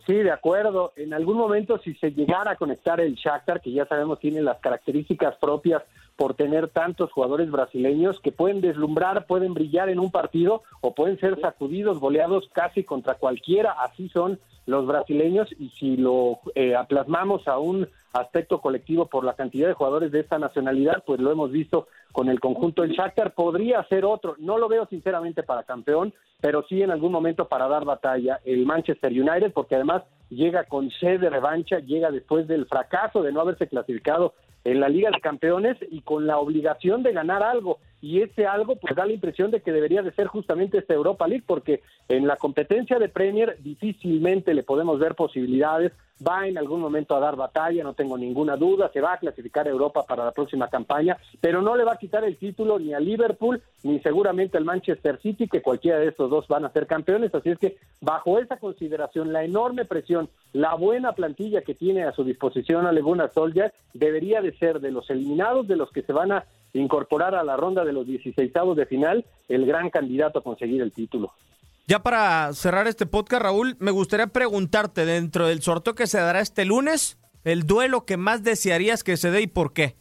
Sí, 0.06 0.14
de 0.14 0.30
acuerdo. 0.30 0.94
En 0.96 1.12
algún 1.12 1.36
momento, 1.36 1.78
si 1.78 1.94
se 1.96 2.12
llegara 2.12 2.52
a 2.52 2.56
conectar 2.56 2.98
el 2.98 3.14
Shakhtar, 3.14 3.60
que 3.60 3.72
ya 3.72 3.86
sabemos 3.86 4.18
tiene 4.18 4.40
las 4.40 4.58
características 4.58 5.36
propias 5.36 5.82
por 6.18 6.34
tener 6.34 6.66
tantos 6.66 7.12
jugadores 7.12 7.48
brasileños 7.48 8.18
que 8.18 8.32
pueden 8.32 8.60
deslumbrar, 8.60 9.26
pueden 9.26 9.54
brillar 9.54 9.88
en 9.88 10.00
un 10.00 10.10
partido 10.10 10.64
o 10.80 10.92
pueden 10.92 11.16
ser 11.20 11.40
sacudidos, 11.40 12.00
goleados 12.00 12.50
casi 12.52 12.82
contra 12.82 13.14
cualquiera, 13.14 13.70
así 13.70 14.08
son 14.08 14.40
los 14.66 14.84
brasileños 14.84 15.48
y 15.60 15.68
si 15.70 15.96
lo 15.96 16.40
eh, 16.56 16.74
plasmamos 16.88 17.46
a 17.46 17.60
un 17.60 17.88
aspecto 18.12 18.60
colectivo 18.60 19.06
por 19.06 19.24
la 19.24 19.34
cantidad 19.34 19.68
de 19.68 19.74
jugadores 19.74 20.10
de 20.10 20.18
esta 20.18 20.40
nacionalidad, 20.40 21.04
pues 21.06 21.20
lo 21.20 21.30
hemos 21.30 21.52
visto 21.52 21.86
con 22.10 22.28
el 22.28 22.40
conjunto 22.40 22.82
del 22.82 22.92
Shakhtar, 22.92 23.34
podría 23.34 23.84
ser 23.84 24.04
otro, 24.04 24.34
no 24.38 24.58
lo 24.58 24.68
veo 24.68 24.86
sinceramente 24.86 25.44
para 25.44 25.62
campeón, 25.62 26.12
pero 26.40 26.64
sí 26.68 26.82
en 26.82 26.90
algún 26.90 27.12
momento 27.12 27.46
para 27.46 27.68
dar 27.68 27.84
batalla. 27.84 28.40
El 28.44 28.66
Manchester 28.66 29.12
United, 29.12 29.52
porque 29.52 29.76
además 29.76 30.02
llega 30.30 30.64
con 30.64 30.90
sed 30.90 31.20
de 31.20 31.30
revancha, 31.30 31.78
llega 31.78 32.10
después 32.10 32.48
del 32.48 32.66
fracaso 32.66 33.22
de 33.22 33.30
no 33.30 33.40
haberse 33.40 33.68
clasificado 33.68 34.34
en 34.64 34.80
la 34.80 34.88
Liga 34.88 35.10
de 35.10 35.20
Campeones 35.20 35.76
y 35.90 36.02
con 36.02 36.26
la 36.26 36.38
obligación 36.38 37.02
de 37.02 37.12
ganar 37.12 37.42
algo. 37.42 37.78
Y 38.00 38.22
ese 38.22 38.46
algo 38.46 38.76
pues 38.76 38.94
da 38.94 39.06
la 39.06 39.12
impresión 39.12 39.50
de 39.50 39.60
que 39.60 39.72
debería 39.72 40.02
de 40.02 40.12
ser 40.12 40.28
justamente 40.28 40.78
esta 40.78 40.94
Europa 40.94 41.26
League, 41.26 41.44
porque 41.46 41.82
en 42.08 42.26
la 42.26 42.36
competencia 42.36 42.98
de 42.98 43.08
Premier 43.08 43.56
difícilmente 43.60 44.54
le 44.54 44.62
podemos 44.62 44.98
ver 44.98 45.14
posibilidades. 45.14 45.92
Va 46.26 46.48
en 46.48 46.58
algún 46.58 46.80
momento 46.80 47.14
a 47.14 47.20
dar 47.20 47.36
batalla, 47.36 47.84
no 47.84 47.94
tengo 47.94 48.18
ninguna 48.18 48.56
duda, 48.56 48.90
se 48.92 49.00
va 49.00 49.12
a 49.12 49.18
clasificar 49.18 49.68
a 49.68 49.70
Europa 49.70 50.04
para 50.04 50.24
la 50.24 50.32
próxima 50.32 50.66
campaña, 50.66 51.16
pero 51.40 51.62
no 51.62 51.76
le 51.76 51.84
va 51.84 51.92
a 51.92 51.98
quitar 51.98 52.24
el 52.24 52.36
título 52.36 52.76
ni 52.80 52.92
a 52.92 52.98
Liverpool, 52.98 53.62
ni 53.84 54.00
seguramente 54.00 54.58
al 54.58 54.64
Manchester 54.64 55.20
City, 55.22 55.46
que 55.46 55.62
cualquiera 55.62 56.00
de 56.00 56.08
estos 56.08 56.28
dos 56.28 56.48
van 56.48 56.64
a 56.64 56.72
ser 56.72 56.88
campeones. 56.88 57.32
Así 57.32 57.50
es 57.50 57.58
que 57.58 57.76
bajo 58.00 58.40
esa 58.40 58.56
consideración, 58.56 59.32
la 59.32 59.44
enorme 59.44 59.84
presión, 59.84 60.28
la 60.52 60.74
buena 60.74 61.12
plantilla 61.12 61.62
que 61.62 61.76
tiene 61.76 62.02
a 62.02 62.10
su 62.10 62.24
disposición 62.24 62.86
a 62.86 62.92
Leguna 62.92 63.28
Soldier, 63.28 63.72
debería 63.94 64.40
de 64.42 64.58
ser 64.58 64.80
de 64.80 64.90
los 64.90 65.08
eliminados, 65.10 65.68
de 65.68 65.76
los 65.76 65.92
que 65.92 66.02
se 66.02 66.12
van 66.12 66.32
a 66.32 66.44
incorporar 66.72 67.34
a 67.34 67.42
la 67.42 67.56
ronda 67.56 67.84
de 67.84 67.92
los 67.92 68.06
16 68.06 68.52
de 68.76 68.86
final, 68.86 69.24
el 69.48 69.66
gran 69.66 69.90
candidato 69.90 70.38
a 70.38 70.42
conseguir 70.42 70.82
el 70.82 70.92
título. 70.92 71.32
Ya 71.86 72.02
para 72.02 72.52
cerrar 72.52 72.86
este 72.86 73.06
podcast, 73.06 73.42
Raúl, 73.42 73.76
me 73.78 73.90
gustaría 73.90 74.26
preguntarte, 74.26 75.06
dentro 75.06 75.46
del 75.46 75.62
sorteo 75.62 75.94
que 75.94 76.06
se 76.06 76.18
dará 76.18 76.40
este 76.40 76.66
lunes, 76.66 77.18
el 77.44 77.62
duelo 77.62 78.04
que 78.04 78.18
más 78.18 78.42
desearías 78.42 79.02
que 79.02 79.16
se 79.16 79.30
dé 79.30 79.40
y 79.40 79.46
por 79.46 79.72
qué. 79.72 79.96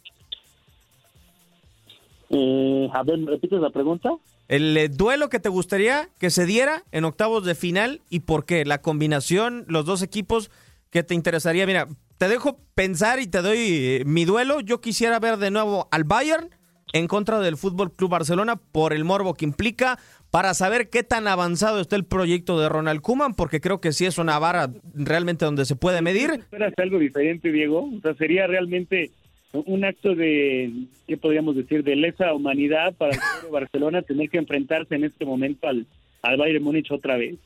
Eh, 2.28 2.90
a 2.92 3.02
ver, 3.02 3.24
¿repites 3.24 3.60
la 3.60 3.70
pregunta? 3.70 4.10
El 4.48 4.76
eh, 4.76 4.88
duelo 4.88 5.30
que 5.30 5.40
te 5.40 5.48
gustaría 5.48 6.08
que 6.18 6.28
se 6.28 6.44
diera 6.44 6.84
en 6.92 7.04
octavos 7.04 7.44
de 7.44 7.54
final 7.54 8.02
y 8.10 8.20
por 8.20 8.44
qué. 8.44 8.66
La 8.66 8.82
combinación, 8.82 9.64
los 9.68 9.86
dos 9.86 10.02
equipos 10.02 10.50
que 10.90 11.02
te 11.02 11.14
interesaría. 11.14 11.66
Mira, 11.66 11.88
te 12.18 12.28
dejo 12.28 12.58
pensar 12.74 13.20
y 13.20 13.26
te 13.26 13.40
doy 13.40 13.58
eh, 13.58 14.02
mi 14.04 14.24
duelo. 14.24 14.60
Yo 14.60 14.80
quisiera 14.80 15.18
ver 15.20 15.38
de 15.38 15.50
nuevo 15.50 15.88
al 15.90 16.04
Bayern 16.04 16.50
en 16.92 17.06
contra 17.06 17.40
del 17.40 17.56
Fútbol 17.56 17.92
Club 17.92 18.10
Barcelona 18.10 18.56
por 18.56 18.92
el 18.92 19.04
morbo 19.04 19.34
que 19.34 19.44
implica, 19.44 19.98
para 20.30 20.54
saber 20.54 20.90
qué 20.90 21.02
tan 21.02 21.26
avanzado 21.26 21.80
está 21.80 21.96
el 21.96 22.04
proyecto 22.04 22.60
de 22.60 22.68
Ronald 22.68 23.00
Kuman, 23.00 23.34
porque 23.34 23.60
creo 23.60 23.80
que 23.80 23.92
sí 23.92 24.04
es 24.04 24.18
una 24.18 24.38
vara 24.38 24.70
realmente 24.94 25.44
donde 25.44 25.64
se 25.64 25.76
puede 25.76 26.02
medir. 26.02 26.30
¿Esperas 26.30 26.74
algo 26.76 26.98
diferente, 26.98 27.50
Diego? 27.50 27.88
O 27.96 28.00
sea, 28.00 28.14
sería 28.14 28.46
realmente 28.46 29.10
un 29.52 29.84
acto 29.84 30.14
de, 30.14 30.70
¿qué 31.06 31.16
podríamos 31.16 31.56
decir?, 31.56 31.82
de 31.82 31.96
lesa 31.96 32.34
humanidad 32.34 32.94
para 32.94 33.14
el 33.14 33.50
Barcelona 33.50 34.02
tener 34.02 34.28
que 34.28 34.38
enfrentarse 34.38 34.94
en 34.94 35.04
este 35.04 35.24
momento 35.24 35.66
al, 35.66 35.86
al 36.22 36.36
Bayern 36.36 36.62
Múnich 36.62 36.90
otra 36.90 37.16
vez. 37.16 37.36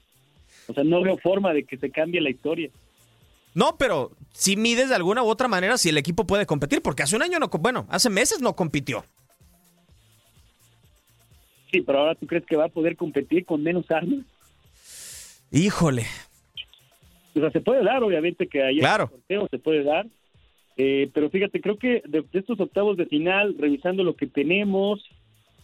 O 0.66 0.74
sea, 0.74 0.84
no 0.84 1.02
veo 1.02 1.16
forma 1.18 1.52
de 1.52 1.64
que 1.64 1.76
se 1.76 1.90
cambie 1.90 2.20
la 2.20 2.30
historia. 2.30 2.70
No, 3.54 3.76
pero 3.78 4.12
si 4.32 4.56
mides 4.56 4.88
de 4.88 4.94
alguna 4.94 5.22
u 5.22 5.26
otra 5.26 5.46
manera 5.46 5.76
si 5.76 5.90
el 5.90 5.98
equipo 5.98 6.26
puede 6.26 6.46
competir, 6.46 6.82
porque 6.82 7.02
hace 7.02 7.16
un 7.16 7.22
año 7.22 7.38
no, 7.38 7.48
bueno, 7.48 7.86
hace 7.90 8.10
meses 8.10 8.40
no 8.40 8.56
compitió. 8.56 9.04
Sí, 11.72 11.80
pero 11.80 12.00
ahora 12.00 12.14
tú 12.14 12.26
crees 12.26 12.44
que 12.44 12.56
va 12.56 12.66
a 12.66 12.68
poder 12.68 12.96
competir 12.96 13.44
con 13.46 13.62
menos 13.62 13.90
armas. 13.90 14.24
Híjole. 15.50 16.04
O 17.34 17.40
sea, 17.40 17.50
se 17.50 17.60
puede 17.60 17.82
dar, 17.82 18.02
obviamente, 18.02 18.46
que 18.46 18.62
ahí 18.62 18.78
claro. 18.78 19.08
sorteo 19.08 19.48
se 19.50 19.58
puede 19.58 19.82
dar. 19.82 20.06
Eh, 20.76 21.10
pero 21.12 21.30
fíjate, 21.30 21.60
creo 21.60 21.78
que 21.78 22.02
de, 22.06 22.22
de, 22.30 22.38
estos 22.38 22.60
octavos 22.60 22.96
de 22.96 23.06
final, 23.06 23.56
revisando 23.58 24.04
lo 24.04 24.16
que 24.16 24.26
tenemos, 24.26 25.02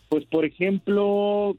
pues 0.08 0.24
por 0.26 0.44
ejemplo, 0.44 1.56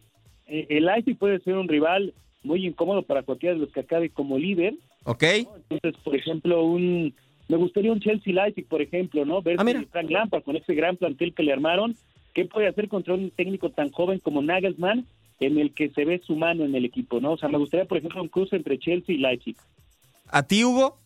eh, 0.47 0.65
el 0.69 0.85
Leipzig 0.85 1.17
puede 1.17 1.39
ser 1.39 1.55
un 1.55 1.67
rival 1.67 2.13
muy 2.43 2.65
incómodo 2.65 3.03
para 3.03 3.23
cualquiera 3.23 3.55
de 3.55 3.61
los 3.61 3.71
que 3.71 3.81
acabe 3.81 4.09
como 4.09 4.37
líder. 4.37 4.75
Ok. 5.03 5.23
¿no? 5.43 5.55
Entonces, 5.69 6.01
por 6.03 6.15
ejemplo, 6.15 6.63
un 6.63 7.13
me 7.47 7.57
gustaría 7.57 7.91
un 7.91 7.99
Chelsea 7.99 8.31
Leipzig, 8.31 8.67
por 8.67 8.81
ejemplo, 8.81 9.25
¿no? 9.25 9.41
Ver 9.41 9.57
Ah. 9.59 9.65
Frank 9.91 10.09
Lampard 10.09 10.43
con 10.43 10.55
ese 10.55 10.75
gran 10.75 10.97
plantel 10.97 11.33
que 11.33 11.43
le 11.43 11.51
armaron, 11.51 11.95
¿qué 12.33 12.45
puede 12.45 12.67
hacer 12.67 12.87
contra 12.87 13.13
un 13.13 13.31
técnico 13.31 13.69
tan 13.69 13.91
joven 13.91 14.19
como 14.19 14.41
Nagelsmann 14.41 15.05
en 15.39 15.57
el 15.57 15.73
que 15.73 15.89
se 15.89 16.05
ve 16.05 16.21
su 16.25 16.35
mano 16.35 16.65
en 16.65 16.75
el 16.75 16.85
equipo, 16.85 17.19
¿no? 17.19 17.33
O 17.33 17.37
sea, 17.37 17.49
me 17.49 17.57
gustaría, 17.57 17.85
por 17.85 17.97
ejemplo, 17.97 18.21
un 18.21 18.27
cruce 18.27 18.55
entre 18.55 18.77
Chelsea 18.77 19.15
y 19.15 19.19
Leipzig. 19.19 19.55
¿A 20.27 20.43
ti, 20.43 20.63
Hugo? 20.63 20.97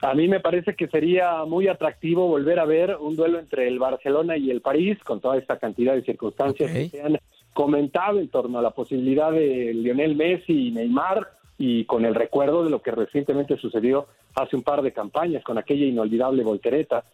A 0.00 0.14
mí 0.14 0.28
me 0.28 0.40
parece 0.40 0.74
que 0.74 0.88
sería 0.88 1.44
muy 1.44 1.66
atractivo 1.66 2.28
volver 2.28 2.58
a 2.58 2.66
ver 2.66 2.96
un 3.00 3.16
duelo 3.16 3.38
entre 3.38 3.66
el 3.68 3.78
Barcelona 3.78 4.36
y 4.36 4.50
el 4.50 4.60
París, 4.60 4.98
con 5.02 5.20
toda 5.20 5.38
esta 5.38 5.58
cantidad 5.58 5.94
de 5.94 6.02
circunstancias 6.02 6.70
que 6.70 6.88
se 6.90 7.02
han 7.02 7.18
comentado 7.54 8.18
en 8.20 8.28
torno 8.28 8.58
a 8.58 8.62
la 8.62 8.70
posibilidad 8.70 9.32
de 9.32 9.72
Lionel 9.72 10.14
Messi 10.14 10.68
y 10.68 10.70
Neymar, 10.72 11.26
y 11.56 11.84
con 11.84 12.04
el 12.04 12.14
recuerdo 12.14 12.64
de 12.64 12.70
lo 12.70 12.82
que 12.82 12.90
recientemente 12.90 13.56
sucedió 13.56 14.06
hace 14.34 14.56
un 14.56 14.62
par 14.62 14.82
de 14.82 14.92
campañas 14.92 15.42
con 15.44 15.56
aquella 15.56 15.86
inolvidable 15.86 16.42
voltereta. 16.42 17.04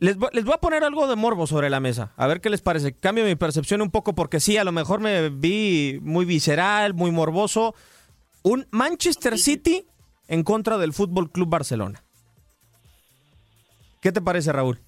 Les, 0.00 0.16
les 0.32 0.44
voy 0.44 0.54
a 0.54 0.58
poner 0.58 0.82
algo 0.82 1.06
de 1.06 1.14
morbo 1.16 1.46
sobre 1.46 1.68
la 1.70 1.78
mesa. 1.78 2.12
A 2.16 2.26
ver 2.26 2.40
qué 2.40 2.48
les 2.50 2.62
parece. 2.62 2.94
Cambio 2.94 3.24
mi 3.24 3.36
percepción 3.36 3.82
un 3.82 3.90
poco 3.90 4.14
porque 4.14 4.40
sí, 4.40 4.56
a 4.56 4.64
lo 4.64 4.72
mejor 4.72 5.00
me 5.00 5.28
vi 5.28 5.98
muy 6.02 6.24
visceral, 6.24 6.94
muy 6.94 7.10
morboso. 7.10 7.74
Un 8.42 8.66
Manchester 8.70 9.38
City 9.38 9.84
en 10.28 10.42
contra 10.42 10.78
del 10.78 10.92
Fútbol 10.94 11.30
Club 11.30 11.50
Barcelona. 11.50 12.02
¿Qué 14.00 14.12
te 14.12 14.22
parece, 14.22 14.50
Raúl? 14.52 14.78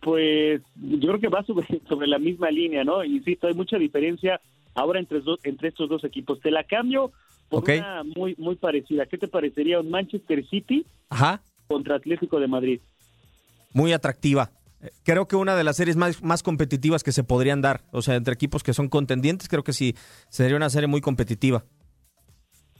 Pues 0.00 0.60
yo 0.76 1.08
creo 1.08 1.20
que 1.20 1.28
va 1.28 1.42
sobre, 1.44 1.66
sobre 1.88 2.06
la 2.06 2.18
misma 2.18 2.50
línea, 2.50 2.84
¿no? 2.84 3.02
Insisto, 3.04 3.46
hay 3.46 3.54
mucha 3.54 3.78
diferencia 3.78 4.40
ahora 4.74 5.00
entre, 5.00 5.20
dos- 5.20 5.40
entre 5.44 5.68
estos 5.68 5.88
dos 5.88 6.04
equipos. 6.04 6.40
Te 6.40 6.50
la 6.50 6.64
cambio 6.64 7.12
por 7.48 7.64
una 7.70 8.02
muy, 8.04 8.34
muy 8.38 8.56
parecida. 8.56 9.06
¿Qué 9.06 9.18
te 9.18 9.28
parecería 9.28 9.80
un 9.80 9.90
Manchester 9.90 10.46
City 10.48 10.84
Ajá. 11.10 11.42
contra 11.68 11.96
Atlético 11.96 12.40
de 12.40 12.48
Madrid? 12.48 12.80
Muy 13.72 13.92
atractiva. 13.92 14.50
Creo 15.04 15.28
que 15.28 15.36
una 15.36 15.54
de 15.54 15.62
las 15.64 15.76
series 15.76 15.96
más, 15.96 16.22
más 16.22 16.42
competitivas 16.42 17.04
que 17.04 17.12
se 17.12 17.22
podrían 17.22 17.60
dar. 17.60 17.82
O 17.92 18.02
sea, 18.02 18.16
entre 18.16 18.34
equipos 18.34 18.62
que 18.62 18.74
son 18.74 18.88
contendientes, 18.88 19.48
creo 19.48 19.62
que 19.62 19.72
sí 19.72 19.94
sería 20.28 20.56
una 20.56 20.70
serie 20.70 20.88
muy 20.88 21.00
competitiva. 21.00 21.64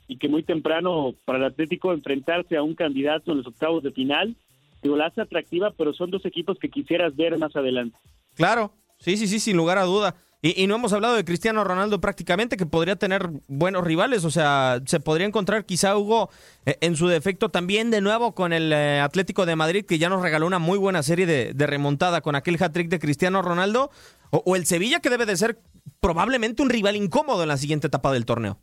y 0.09 0.19
que 0.19 0.29
muy 0.29 0.43
temprano 0.43 1.15
para 1.25 1.39
el 1.39 1.45
Atlético 1.45 1.93
enfrentarse 1.93 2.57
a 2.57 2.63
un 2.63 2.75
candidato 2.75 3.33
en 3.33 3.39
los 3.39 3.47
octavos 3.47 3.83
de 3.83 3.93
final, 3.93 4.37
digo, 4.83 4.97
la 4.97 5.07
hace 5.07 5.23
atractiva, 5.23 5.73
pero 5.77 5.95
son 5.95 6.11
dos 6.11 6.27
equipos 6.27 6.59
que 6.59 6.69
quisieras 6.69 7.17
ver 7.17 7.39
más 7.39 7.55
adelante. 7.57 7.97
Claro, 8.35 8.75
sí, 8.99 9.17
sí, 9.17 9.27
sí, 9.27 9.41
sin 9.41 9.57
lugar 9.57 9.79
a 9.79 9.85
duda. 9.85 10.17
Y, 10.45 10.61
y, 10.61 10.67
no 10.67 10.75
hemos 10.75 10.93
hablado 10.93 11.15
de 11.15 11.25
Cristiano 11.25 11.63
Ronaldo 11.63 12.01
prácticamente, 12.01 12.57
que 12.57 12.67
podría 12.67 12.97
tener 12.97 13.29
buenos 13.47 13.85
rivales. 13.85 14.25
O 14.25 14.31
sea, 14.31 14.81
se 14.87 14.99
podría 14.99 15.25
encontrar 15.25 15.65
quizá 15.65 15.97
Hugo 15.97 16.31
eh, 16.67 16.77
en 16.81 16.97
su 16.97 17.07
defecto 17.07 17.49
también 17.49 17.93
de 17.93 18.01
nuevo 18.01 18.35
con 18.35 18.53
el 18.53 18.73
eh, 18.73 18.99
Atlético 18.99 19.47
de 19.47 19.55
Madrid, 19.55 19.85
que 19.87 19.99
ya 19.99 20.09
nos 20.09 20.21
regaló 20.21 20.49
una 20.49 20.59
muy 20.59 20.79
buena 20.79 21.05
serie 21.05 21.27
de, 21.27 21.55
de 21.55 21.67
remontada 21.69 22.23
con 22.23 22.35
aquel 22.35 22.61
hat-trick 22.61 22.89
de 22.89 22.99
Cristiano 22.99 23.41
Ronaldo. 23.41 23.91
O, 24.31 24.43
o, 24.45 24.57
el 24.57 24.67
Sevilla, 24.67 24.99
que 24.99 25.11
debe 25.11 25.27
de 25.27 25.37
ser 25.37 25.59
probablemente 26.01 26.61
un 26.61 26.71
rival 26.71 26.97
incómodo 26.97 27.45
en 27.45 27.49
la 27.49 27.57
siguiente 27.57 27.87
etapa 27.87 28.13
del 28.13 28.27
torneo. 28.27 28.59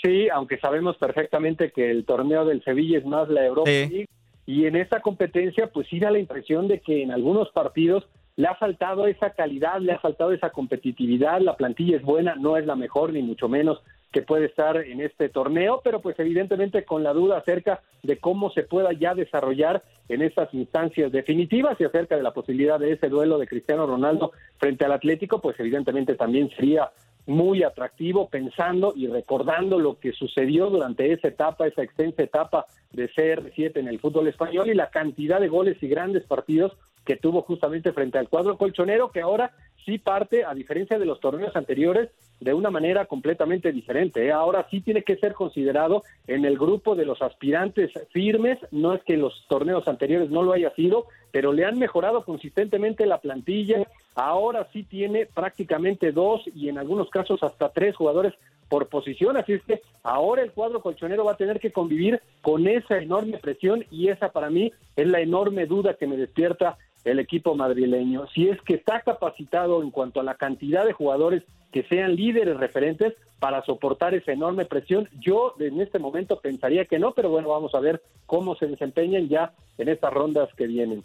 Sí, 0.00 0.28
aunque 0.28 0.58
sabemos 0.58 0.96
perfectamente 0.98 1.72
que 1.72 1.90
el 1.90 2.04
torneo 2.04 2.44
del 2.44 2.62
Sevilla 2.62 2.98
es 2.98 3.04
más 3.04 3.28
la 3.28 3.44
Europa 3.44 3.68
Sí. 3.68 3.88
League. 3.88 4.08
Y 4.46 4.66
en 4.66 4.76
esta 4.76 5.00
competencia, 5.00 5.72
pues 5.72 5.88
sí 5.88 5.98
da 5.98 6.12
la 6.12 6.18
impresión 6.20 6.68
de 6.68 6.80
que 6.80 7.02
en 7.02 7.10
algunos 7.10 7.50
partidos 7.50 8.04
le 8.36 8.48
ha 8.48 8.54
faltado 8.54 9.06
esa 9.06 9.30
calidad, 9.30 9.80
le 9.80 9.92
ha 9.92 9.98
faltado 9.98 10.32
esa 10.32 10.50
competitividad, 10.50 11.40
la 11.40 11.56
plantilla 11.56 11.96
es 11.96 12.02
buena, 12.02 12.34
no 12.34 12.56
es 12.56 12.66
la 12.66 12.74
mejor 12.74 13.12
ni 13.12 13.22
mucho 13.22 13.48
menos 13.48 13.80
que 14.10 14.22
puede 14.22 14.46
estar 14.46 14.76
en 14.76 15.00
este 15.00 15.28
torneo, 15.28 15.80
pero 15.82 16.00
pues 16.00 16.18
evidentemente 16.20 16.84
con 16.84 17.02
la 17.02 17.12
duda 17.12 17.38
acerca 17.38 17.82
de 18.02 18.18
cómo 18.18 18.50
se 18.50 18.62
pueda 18.62 18.92
ya 18.92 19.14
desarrollar 19.14 19.82
en 20.08 20.22
estas 20.22 20.54
instancias 20.54 21.10
definitivas 21.10 21.80
y 21.80 21.84
acerca 21.84 22.16
de 22.16 22.22
la 22.22 22.32
posibilidad 22.32 22.78
de 22.78 22.92
ese 22.92 23.08
duelo 23.08 23.38
de 23.38 23.48
Cristiano 23.48 23.86
Ronaldo 23.86 24.32
frente 24.58 24.84
al 24.84 24.92
Atlético, 24.92 25.40
pues 25.40 25.58
evidentemente 25.58 26.14
también 26.14 26.48
sería 26.56 26.90
muy 27.26 27.62
atractivo 27.62 28.28
pensando 28.28 28.92
y 28.94 29.06
recordando 29.06 29.78
lo 29.78 29.98
que 29.98 30.12
sucedió 30.12 30.70
durante 30.70 31.12
esa 31.12 31.28
etapa, 31.28 31.66
esa 31.66 31.82
extensa 31.82 32.22
etapa 32.22 32.66
de 32.92 33.10
CR7 33.10 33.78
en 33.78 33.88
el 33.88 33.98
fútbol 33.98 34.28
español 34.28 34.68
y 34.68 34.74
la 34.74 34.90
cantidad 34.90 35.40
de 35.40 35.48
goles 35.48 35.82
y 35.82 35.88
grandes 35.88 36.24
partidos 36.24 36.76
que 37.04 37.16
tuvo 37.16 37.42
justamente 37.42 37.92
frente 37.92 38.18
al 38.18 38.28
cuadro 38.28 38.56
colchonero, 38.56 39.10
que 39.10 39.20
ahora 39.20 39.52
sí 39.84 39.98
parte, 39.98 40.44
a 40.44 40.54
diferencia 40.54 40.98
de 40.98 41.04
los 41.04 41.20
torneos 41.20 41.54
anteriores, 41.56 42.10
de 42.40 42.52
una 42.52 42.70
manera 42.70 43.06
completamente 43.06 43.72
diferente. 43.72 44.26
¿eh? 44.26 44.32
Ahora 44.32 44.66
sí 44.70 44.80
tiene 44.80 45.02
que 45.02 45.16
ser 45.16 45.34
considerado 45.34 46.02
en 46.26 46.44
el 46.44 46.58
grupo 46.58 46.94
de 46.94 47.04
los 47.04 47.22
aspirantes 47.22 47.92
firmes, 48.10 48.58
no 48.70 48.94
es 48.94 49.02
que 49.04 49.16
los 49.16 49.46
torneos 49.48 49.86
anteriores 49.88 50.30
no 50.30 50.42
lo 50.42 50.52
haya 50.52 50.70
sido, 50.74 51.06
pero 51.30 51.52
le 51.52 51.64
han 51.64 51.78
mejorado 51.78 52.24
consistentemente 52.24 53.06
la 53.06 53.18
plantilla, 53.18 53.86
ahora 54.14 54.68
sí 54.72 54.82
tiene 54.82 55.26
prácticamente 55.26 56.12
dos 56.12 56.42
y 56.54 56.68
en 56.68 56.78
algunos 56.78 57.08
casos 57.10 57.42
hasta 57.42 57.70
tres 57.70 57.96
jugadores 57.96 58.34
por 58.68 58.88
posición, 58.88 59.36
así 59.36 59.52
es 59.52 59.62
que 59.62 59.82
ahora 60.02 60.42
el 60.42 60.52
cuadro 60.52 60.80
colchonero 60.80 61.24
va 61.24 61.32
a 61.32 61.36
tener 61.36 61.60
que 61.60 61.70
convivir 61.70 62.20
con 62.40 62.66
esa 62.66 62.98
enorme 62.98 63.38
presión 63.38 63.84
y 63.90 64.08
esa 64.08 64.30
para 64.30 64.50
mí 64.50 64.72
es 64.96 65.06
la 65.06 65.20
enorme 65.20 65.66
duda 65.66 65.94
que 65.94 66.06
me 66.06 66.16
despierta 66.16 66.78
el 67.04 67.18
equipo 67.18 67.54
madrileño. 67.54 68.26
Si 68.34 68.48
es 68.48 68.60
que 68.62 68.74
está 68.74 69.00
capacitado 69.00 69.82
en 69.82 69.90
cuanto 69.90 70.20
a 70.20 70.24
la 70.24 70.34
cantidad 70.34 70.84
de 70.84 70.92
jugadores 70.92 71.42
que 71.72 71.82
sean 71.84 72.16
líderes 72.16 72.56
referentes 72.56 73.14
para 73.40 73.64
soportar 73.64 74.14
esa 74.14 74.32
enorme 74.32 74.64
presión, 74.64 75.08
yo 75.20 75.54
en 75.58 75.80
este 75.80 75.98
momento 75.98 76.40
pensaría 76.40 76.86
que 76.86 76.98
no, 76.98 77.12
pero 77.12 77.30
bueno, 77.30 77.48
vamos 77.48 77.74
a 77.74 77.80
ver 77.80 78.02
cómo 78.26 78.56
se 78.56 78.66
desempeñan 78.66 79.28
ya 79.28 79.52
en 79.76 79.88
estas 79.88 80.12
rondas 80.12 80.48
que 80.56 80.66
vienen. 80.66 81.04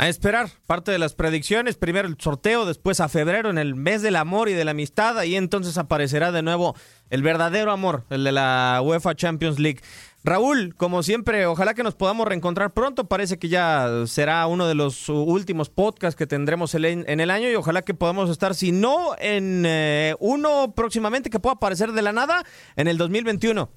A 0.00 0.08
esperar, 0.08 0.48
parte 0.68 0.92
de 0.92 0.98
las 1.00 1.14
predicciones, 1.14 1.76
primero 1.76 2.06
el 2.06 2.16
sorteo, 2.20 2.66
después 2.66 3.00
a 3.00 3.08
febrero 3.08 3.50
en 3.50 3.58
el 3.58 3.74
mes 3.74 4.00
del 4.00 4.14
amor 4.14 4.48
y 4.48 4.52
de 4.52 4.64
la 4.64 4.70
amistad, 4.70 5.18
ahí 5.18 5.34
entonces 5.34 5.76
aparecerá 5.76 6.30
de 6.30 6.40
nuevo 6.40 6.76
el 7.10 7.22
verdadero 7.22 7.72
amor, 7.72 8.04
el 8.10 8.22
de 8.22 8.30
la 8.30 8.80
UEFA 8.80 9.16
Champions 9.16 9.58
League. 9.58 9.80
Raúl, 10.24 10.74
como 10.74 11.02
siempre, 11.02 11.46
ojalá 11.46 11.74
que 11.74 11.84
nos 11.84 11.94
podamos 11.94 12.26
reencontrar 12.26 12.74
pronto, 12.74 13.08
parece 13.08 13.38
que 13.38 13.48
ya 13.48 14.04
será 14.06 14.46
uno 14.46 14.66
de 14.66 14.74
los 14.74 15.08
últimos 15.08 15.70
podcasts 15.70 16.18
que 16.18 16.26
tendremos 16.26 16.74
en 16.74 17.20
el 17.20 17.30
año 17.30 17.48
y 17.50 17.54
ojalá 17.54 17.82
que 17.82 17.94
podamos 17.94 18.28
estar, 18.28 18.54
si 18.54 18.72
no 18.72 19.12
en 19.20 19.64
eh, 19.64 20.14
uno 20.18 20.74
próximamente 20.74 21.30
que 21.30 21.38
pueda 21.38 21.54
aparecer 21.54 21.92
de 21.92 22.02
la 22.02 22.12
nada, 22.12 22.42
en 22.76 22.88
el 22.88 22.98
2021. 22.98 23.70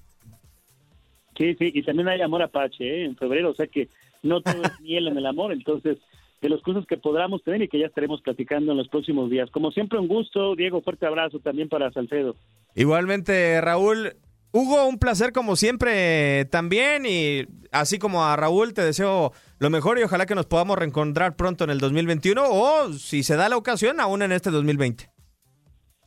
Sí, 1.38 1.56
sí, 1.56 1.72
y 1.74 1.84
también 1.84 2.08
hay 2.08 2.22
amor 2.22 2.42
apache 2.42 2.84
¿eh? 2.84 3.06
en 3.06 3.16
febrero, 3.16 3.52
o 3.52 3.56
sea 3.56 3.68
que 3.68 3.88
no 4.24 4.42
todo 4.42 4.64
es 4.64 4.82
miel 4.82 5.08
en 5.08 5.18
el 5.18 5.26
amor, 5.26 5.54
entonces 5.54 6.00
de 6.42 6.50
las 6.50 6.62
cosas 6.62 6.86
que 6.88 6.98
podamos 6.98 7.44
tener 7.44 7.62
y 7.62 7.68
que 7.68 7.80
ya 7.80 7.86
estaremos 7.86 8.22
platicando 8.22 8.72
en 8.72 8.78
los 8.80 8.88
próximos 8.88 9.30
días. 9.30 9.52
Como 9.52 9.72
siempre, 9.72 10.00
un 10.00 10.08
gusto, 10.08 10.56
Diego, 10.56 10.82
fuerte 10.82 11.06
abrazo 11.06 11.40
también 11.40 11.70
para 11.70 11.92
Salcedo. 11.92 12.36
Igualmente, 12.74 13.62
Raúl. 13.62 14.16
Hugo, 14.54 14.86
un 14.88 15.00
placer 15.00 15.32
como 15.32 15.56
siempre 15.56 16.46
también 16.46 17.06
y 17.06 17.46
así 17.72 18.00
como 18.00 18.26
a 18.26 18.36
Raúl 18.36 18.74
te 18.74 18.84
deseo 18.84 19.32
lo 19.60 19.70
mejor 19.70 19.98
y 19.98 20.04
ojalá 20.04 20.26
que 20.26 20.36
nos 20.36 20.46
podamos 20.46 20.78
reencontrar 20.78 21.38
pronto 21.38 21.64
en 21.64 21.70
el 21.70 21.80
2021 21.80 22.44
o 22.44 22.92
si 22.94 23.24
se 23.24 23.38
da 23.38 23.48
la 23.48 23.56
ocasión 23.56 24.02
aún 24.02 24.22
en 24.24 24.34
este 24.34 24.52
2020. 24.52 25.10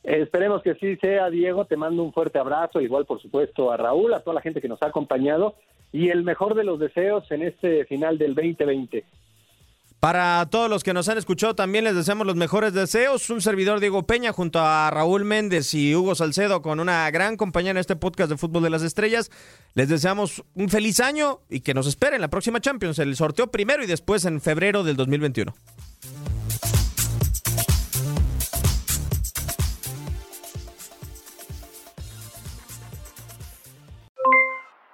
Esperemos 0.03 0.61
que 0.61 0.75
sí 0.75 0.95
sea, 0.97 1.31
Diego. 1.31 1.65
Te 1.65 1.77
mando 1.77 2.03
un 2.03 2.13
fuerte 2.13 2.37
abrazo, 2.37 2.79
igual 2.79 3.05
por 3.05 3.19
supuesto 3.19 3.71
a 3.71 3.77
Raúl, 3.77 4.13
a 4.13 4.19
toda 4.19 4.35
la 4.35 4.41
gente 4.41 4.61
que 4.61 4.67
nos 4.67 4.81
ha 4.83 4.87
acompañado 4.87 5.55
y 5.91 6.09
el 6.09 6.23
mejor 6.23 6.53
de 6.53 6.63
los 6.63 6.79
deseos 6.79 7.29
en 7.31 7.41
este 7.41 7.85
final 7.85 8.19
del 8.19 8.35
2020. 8.35 9.03
Para 9.99 10.45
todos 10.51 10.69
los 10.69 10.83
que 10.83 10.93
nos 10.93 11.09
han 11.09 11.17
escuchado 11.17 11.55
también 11.55 11.83
les 11.83 11.95
deseamos 11.95 12.27
los 12.27 12.35
mejores 12.35 12.73
deseos. 12.73 13.29
Un 13.29 13.41
servidor 13.41 13.79
Diego 13.79 14.03
Peña 14.03 14.33
junto 14.33 14.59
a 14.59 14.91
Raúl 14.91 15.25
Méndez 15.25 15.73
y 15.73 15.95
Hugo 15.95 16.13
Salcedo 16.13 16.61
con 16.61 16.79
una 16.79 17.09
gran 17.09 17.37
compañía 17.37 17.71
en 17.71 17.77
este 17.77 17.95
podcast 17.95 18.29
de 18.29 18.37
Fútbol 18.37 18.63
de 18.63 18.69
las 18.69 18.83
Estrellas. 18.83 19.31
Les 19.73 19.89
deseamos 19.89 20.43
un 20.53 20.69
feliz 20.69 20.99
año 20.99 21.39
y 21.49 21.61
que 21.61 21.73
nos 21.73 21.87
esperen 21.87 22.21
la 22.21 22.27
próxima 22.27 22.59
Champions, 22.59 22.99
el 22.99 23.15
sorteo 23.15 23.47
primero 23.47 23.83
y 23.83 23.87
después 23.87 24.25
en 24.25 24.41
febrero 24.41 24.83
del 24.83 24.95
2021. 24.95 25.55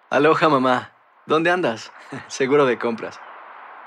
Aloha 0.10 0.50
mamá, 0.50 0.92
¿dónde 1.26 1.52
andas? 1.52 1.92
Seguro 2.28 2.66
de 2.66 2.78
compras. 2.78 3.18